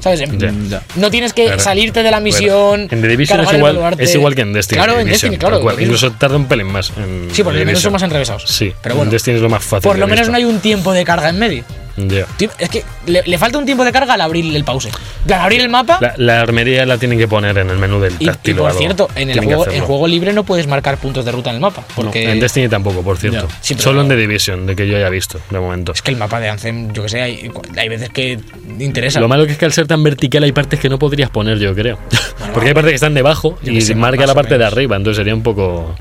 [0.00, 0.20] ¿Sabes?
[0.20, 0.52] En- Ya.
[0.70, 0.82] Ya.
[0.94, 1.60] No tienes que Claro.
[1.60, 2.82] salirte de la misión.
[2.90, 4.78] En The Division es igual, es igual que en Destiny.
[4.78, 5.60] Claro, The en Division, Destiny, claro.
[5.60, 5.76] cual.
[5.76, 5.82] lo.
[5.82, 6.92] Incluso tarda un pelín más.
[6.96, 8.44] En Sí, porque The los menús son más enrevesados.
[8.46, 9.10] Sí, pero en bueno.
[9.10, 9.82] Destiny es lo más fácil.
[9.88, 10.30] Por lo menos visto.
[10.32, 11.64] no hay un tiempo de carga en medio.
[12.58, 14.90] Es que le, le falta un tiempo de carga al abrir el pause.
[15.26, 15.98] Al abrir el mapa.
[16.00, 19.08] La, la armería la tienen que poner en el menú del táctil y por cierto,
[19.14, 21.84] en el juego, en juego libre no puedes marcar puntos de ruta en el mapa.
[21.94, 23.48] Porque No, en Destiny tampoco, por cierto.
[23.60, 25.92] Sí, Solo en The Division, de que yo haya visto, de momento.
[25.92, 28.38] es que el mapa de Anthem, yo que sé, hay, hay veces que
[28.78, 29.20] interesa.
[29.20, 31.58] Lo malo que es que al ser tan vertical hay partes que no podrías poner,
[31.58, 31.98] yo creo.
[32.52, 35.42] Porque hay partes que están debajo y marca la parte de arriba, entonces sería un
[35.42, 35.94] poco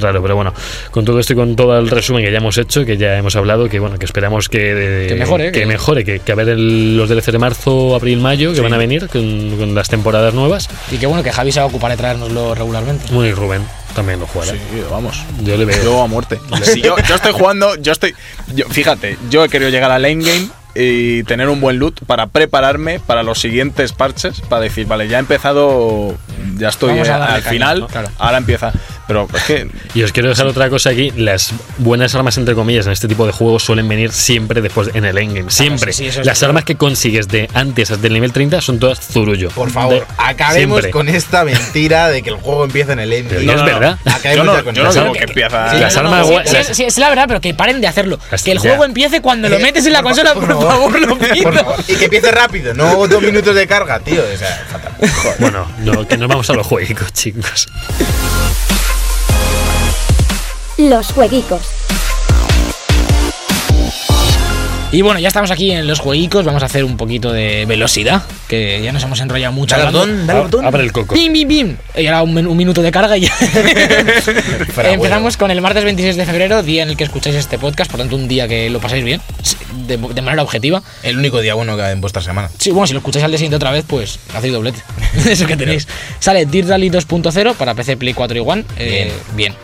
[0.00, 0.22] raro.
[0.22, 0.52] Pero bueno,
[0.90, 3.36] con todo esto y con todo el resumen que ya hemos hecho, que ya hemos
[3.36, 6.48] hablado, que bueno, que esperamos que, Que mejore, que, que- mejore, que, que a ver
[6.50, 10.34] el- los DLC de marzo, abril, mayo, que van a venir con, con las temporadas
[10.34, 10.68] nuevas.
[10.90, 13.04] Y que bueno, que Javi se va a ocupar de traérnoslo regularmente.
[13.12, 13.62] Bueno, y Rubén
[13.94, 14.52] también lo jugará.
[14.52, 14.58] Sí,
[14.90, 15.22] vamos.
[15.42, 15.82] Yo le veo.
[15.82, 16.38] Yo a muerte.
[16.62, 18.14] Si yo, yo estoy jugando, yo estoy.
[18.54, 20.48] yo- fíjate, yo he querido llegar a lane game
[20.80, 24.40] y tener un buen loot para prepararme para los siguientes parches.
[24.42, 26.14] Para decir, vale, ya he empezado,
[26.56, 27.86] ya estoy eh, al caña, final, ¿no?
[27.88, 28.08] Claro.
[28.18, 28.72] ahora empieza.
[29.08, 29.70] Pero es que.
[29.94, 31.10] Y os quiero dejar otra cosa aquí.
[31.16, 35.06] Las buenas armas, entre comillas, en este tipo de juegos suelen venir siempre después en
[35.06, 35.50] el endgame.
[35.50, 35.94] Siempre.
[35.94, 39.48] sí, sí, Las armas que consigues de antes hasta el nivel 30 son todas zurullo.
[39.50, 40.90] Por favor, De- acabemos siempre.
[40.90, 43.40] con esta mentira de que el juego empieza en el endgame.
[43.46, 43.98] Pero ya es verdad.
[44.04, 45.72] Acabemos Yo no, con yo no digo que empieza.
[45.74, 47.86] Las no, armas no, guay- Sí, las- sí, es la verdad, pero que paren de
[47.86, 48.18] hacerlo.
[48.44, 48.68] Que el ya.
[48.68, 50.67] juego empiece cuando lo Eh, metes en la por consola, por favor,
[51.00, 51.52] lo Por pido.
[51.52, 54.22] favor, Y que empiece rápido, no dos minutos de carga, tío.
[54.22, 54.92] O sea, fatal.
[55.38, 57.66] Bueno, no, que nos vamos a los juegos, chicos.
[60.76, 61.62] Los jueguicos.
[64.90, 66.46] Y bueno, ya estamos aquí en los jueguicos.
[66.46, 69.76] Vamos a hacer un poquito de velocidad, que ya nos hemos enrollado mucho.
[69.76, 70.64] Dale botón, dale al botón.
[70.64, 71.14] Abre el coco.
[71.14, 71.76] Bim, bim, bim.
[71.94, 73.30] Y ahora un, minuto de carga y ya.
[74.72, 77.90] Fuera Empezamos con el martes 26 de febrero, día en el que escucháis este podcast,
[77.90, 79.20] por tanto un día que lo pasáis bien,
[79.86, 80.82] de, de manera objetiva.
[81.02, 82.50] El único día bueno que hay en vuestra semana.
[82.58, 84.80] Sí, bueno, si lo escucháis al día siguiente otra vez, pues hacéis doblete.
[85.28, 85.86] Eso que tenéis.
[86.18, 88.64] Sale Dirt Rally 2.0 para PC, Play 4 y One.
[88.78, 89.54] Eh, bien.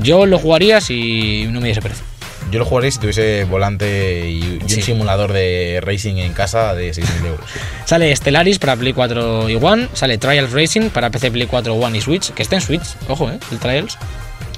[0.00, 2.09] Yo lo jugaría si no me diese precio.
[2.50, 4.82] Yo lo jugaría si tuviese volante y, y un Sí.
[4.82, 7.46] simulador de racing en casa de 6.000 euros.
[7.84, 9.88] Sale Stellaris para Play 4 y One.
[9.92, 12.30] Sale Trials Racing para PC, Play 4, One y Switch.
[12.32, 13.38] Que está en Switch, ojo, ¿eh?
[13.52, 13.98] El Trials.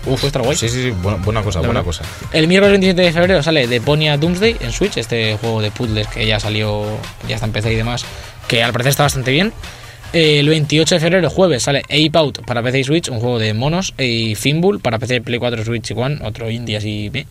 [0.05, 0.57] Uf, estar guay.
[0.57, 2.03] Sí, sí, sí, buena, buena cosa, buena cosa.
[2.33, 6.27] El miércoles 27 de febrero sale Deponia Doomsday en Switch, este juego de puzzles que
[6.27, 6.85] ya salió,
[7.29, 8.05] ya está en PC y demás,
[8.49, 9.53] que al parecer está bastante bien.
[10.13, 13.39] Eh, El 28 de febrero, jueves, sale Ape Out para PC y Switch, un juego
[13.39, 17.09] de monos, y Finbull para PC, Play 4, Switch y One, otro indie así.
[17.13, 17.27] meh.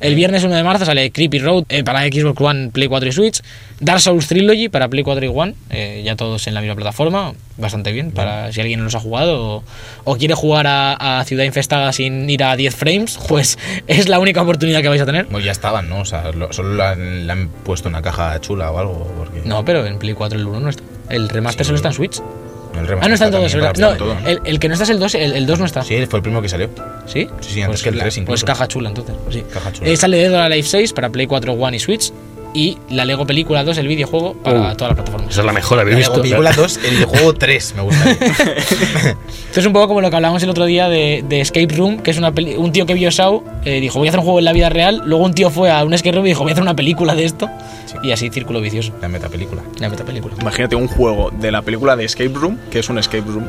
[0.00, 3.12] El viernes 1 de marzo sale Creepy Road eh, para Xbox One, Play 4 y
[3.12, 3.40] Switch.
[3.78, 7.34] Dark Souls Trilogy para Play 4 y One, eh, ya todos en la misma plataforma,
[7.56, 9.64] bastante bien, para si alguien no los ha jugado o,
[10.02, 14.18] o quiere jugar a, a Ciudad Infestada sin ir a 10 frames, pues es la
[14.18, 15.26] única oportunidad que vais a tener.
[15.26, 16.00] Bueno, ya estaban, ¿no?
[16.00, 19.12] O sea, lo- solo le han, puesto una caja chula o algo.
[19.18, 20.82] Porque No, pero en Play 4 el 1 no está.
[21.08, 21.68] El remaster Sí.
[21.68, 22.18] solo está en Switch.
[22.18, 23.90] el Ah, no está todos, para ¿verdad?
[23.92, 24.16] No, todo.
[24.26, 25.82] el, el que no está es el 2, el, el 2 no está.
[25.84, 26.68] Sí, fue el primero que salió.
[27.06, 27.28] ¿Sí?
[27.40, 28.46] Sí, sí, antes que el la- 3 Pues incluso.
[28.46, 29.14] caja chula entonces.
[29.22, 29.44] pues sí.
[29.52, 29.88] Caja chula.
[29.90, 32.12] Eh, sale Dead or Alive 6 para Play 4, One y Switch.
[32.54, 35.30] Y la Lego Película 2, el videojuego, para Uh, todas las plataformas.
[35.30, 36.22] Esa es la mejor, ¿habéis Luego, visto?
[36.22, 38.12] película 2, el videojuego 3, me gustaría.
[39.48, 41.98] Esto es un poco como lo que hablábamos el otro día de, de Escape Room,
[42.00, 44.24] que es una peli- un tío que vio Shaw, eh, dijo voy a hacer un
[44.24, 46.42] juego en la vida real, luego un tío fue a un Escape Room y dijo
[46.42, 47.48] voy a hacer una película de esto,
[47.86, 47.96] Sí.
[48.04, 49.62] y así círculo vicioso, La metapelícula.
[49.80, 50.34] la metapelícula.
[50.40, 53.46] Imagínate un juego de la película de Escape Room, que es un Escape Room,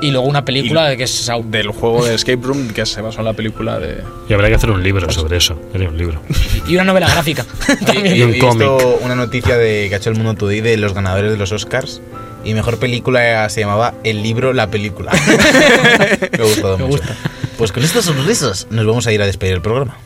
[0.00, 3.18] Y luego una película de que es del juego de Escape Room que se basó
[3.20, 4.02] en la película de...
[4.28, 5.60] Y habrá que hacer un libro sobre eso.
[5.74, 6.20] Haría un libro.
[6.68, 7.44] Y una novela gráfica.
[7.90, 9.00] Oye, Y he un visto cómic.
[9.04, 12.00] una noticia de que ha hecho el Mundo Today de los ganadores de los Oscars.
[12.44, 15.10] Y mejor película se llamaba El libro, la película.
[16.32, 16.98] me ha gustado Me mucho.
[16.98, 17.16] gusta.
[17.58, 19.96] Pues con estas sonrisas nos vamos a ir a despedir el programa.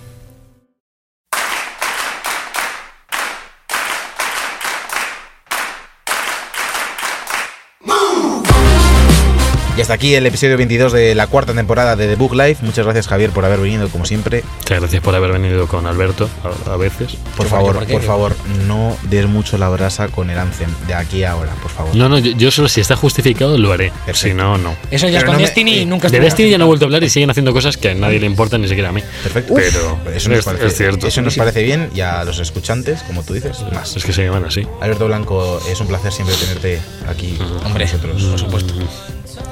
[9.74, 12.62] Y hasta aquí el episodio 22 de la cuarta temporada de The Book Life.
[12.62, 14.44] Muchas gracias Javier por haber venido como siempre.
[14.58, 16.28] Muchas gracias por haber venido con Alberto
[16.66, 17.16] a, a veces.
[17.38, 17.92] Por ¿Qué favor, por qué?
[17.94, 21.70] por favor, no des mucho la brasa con el Anthem de aquí a ahora, por
[21.70, 21.96] favor.
[21.96, 23.90] No, no, yo, yo solo si está justificado lo haré.
[24.04, 24.28] Perfecto.
[24.28, 24.76] Si no, no.
[24.90, 26.84] Eso ya es con no Destiny y eh, nunca De Destiny ya no he vuelto
[26.84, 29.00] a hablar y siguen haciendo cosas que a nadie le importan, ni siquiera a mí.
[29.22, 29.54] Perfecto.
[29.54, 31.06] Pero eso nos, es- parece, es cierto.
[31.06, 33.96] eso nos parece bien y a los escuchantes, como tú dices, más.
[33.96, 34.66] Es que se llaman así.
[34.82, 38.22] Alberto Blanco, es un placer siempre tenerte aquí Hombre, con nosotros.
[38.22, 38.74] por supuesto.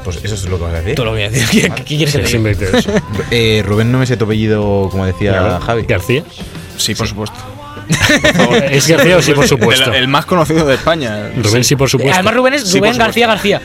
[0.04, 0.94] Pues eso es lo que vas a decir.
[0.94, 1.46] Tú lo voy a decir.
[1.50, 2.78] ¿Qué, qué quieres que te diga?
[2.78, 2.90] eso.
[3.30, 5.82] Eh, Rubén, no me sé tu apellido, como decía Javi.
[5.82, 6.24] García.
[6.76, 7.36] Sí, por supuesto.
[8.70, 9.90] ¿Es García o sí, por supuesto?
[9.92, 11.30] El, el más conocido de España.
[11.42, 12.14] Rubén sí, por supuesto.
[12.14, 12.98] Además, Rubén es Sí, por Rubén.
[12.98, 13.60] García García.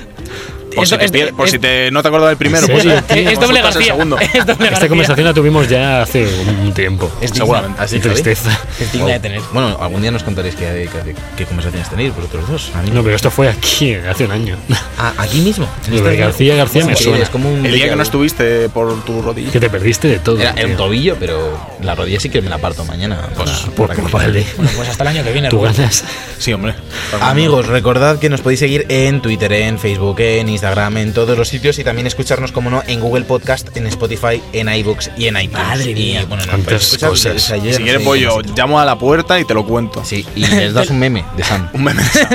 [0.75, 2.71] Por, si, te, es- pier- por es- si te- no te acordabas del primero, ¿En
[2.71, 3.85] pues es, es doble García.
[3.85, 4.17] segundo.
[4.33, 4.89] Es doble Esta García.
[4.89, 6.27] conversación la tuvimos ya hace
[6.61, 7.11] un tiempo.
[7.21, 7.31] Es.
[7.31, 7.81] Seguramente.
[7.81, 8.57] Así, tristeza.
[8.79, 9.41] Es digna de tener.
[9.53, 12.71] Bueno, algún día nos contaréis qué, qué, qué conversaciones tenéis vosotros dos.
[12.75, 14.57] A mí No, pero esto fue aquí, hace un año.
[14.97, 15.67] Ah, aquí mismo.
[15.89, 16.15] Lo este de.
[16.17, 17.19] García García me suena.
[17.23, 19.51] Es como un El día que no estuviste por tu rodilla.
[19.51, 20.39] Que te perdiste de todo.
[20.39, 23.17] Era, un tobillo, pero la rodilla sí que me la parto mañana.
[23.37, 24.45] para- Pues, para que- vale.
[24.55, 25.49] Bueno, pues hasta el año que viene.
[25.49, 26.05] Tú ganas.
[26.39, 26.75] Sí, hombre.
[27.21, 30.64] Amigos, recordad que nos podéis seguir en Twitter, en Facebook, en Instagram,
[31.01, 34.67] en todos los sitios y también escucharnos, como no, en Google Podcast, en Spotify, en
[34.67, 35.63] iBooks y en iTunes.
[35.67, 36.25] Madre Y, mía.
[36.27, 39.39] bueno, escuchar, o sea, Y si no quieres sé voy yo, llamo a la puerta
[39.39, 40.03] y te lo cuento.
[40.03, 41.69] Sí, y les das un meme de Sam.
[41.73, 42.27] Un meme de Sam.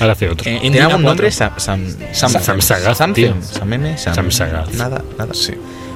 [0.00, 0.48] Ahora hace otro.
[0.48, 1.08] En- en ¿Tiene Dina algún 4.
[1.10, 1.30] nombre?
[1.30, 3.34] Sam, Sam, Sam- Sam Sam, tío.
[3.42, 4.28] Sam meme, Sam.
[4.74, 5.34] Nada, nada.
[5.34, 5.52] Sí.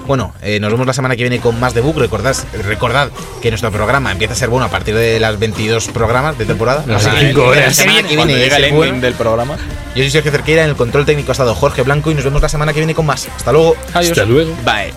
[0.07, 1.99] Bueno, eh, nos vemos la semana que viene con más de Book.
[1.99, 3.11] Recordad, recordad
[3.43, 6.85] que nuestro programa empieza a ser bueno a partir de las 22 programas de temporada.
[6.87, 7.77] Las Así que cinco la horas.
[7.77, 8.85] semana que Cuando viene llega es el bueno.
[8.85, 9.57] ending del programa.
[9.95, 12.41] Yo soy Sergio Cerqueira, en el control técnico ha estado Jorge Blanco y nos vemos
[12.41, 13.29] la semana que viene con más.
[13.37, 13.75] Hasta luego.
[13.95, 14.53] Hasta luego.
[14.65, 14.93] Bye.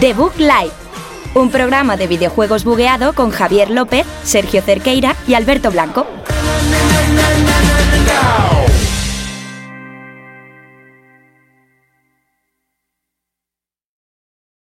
[0.00, 0.70] The Book Live.
[1.34, 6.06] Un programa de videojuegos bugueado con Javier López, Sergio Cerqueira y Alberto Blanco.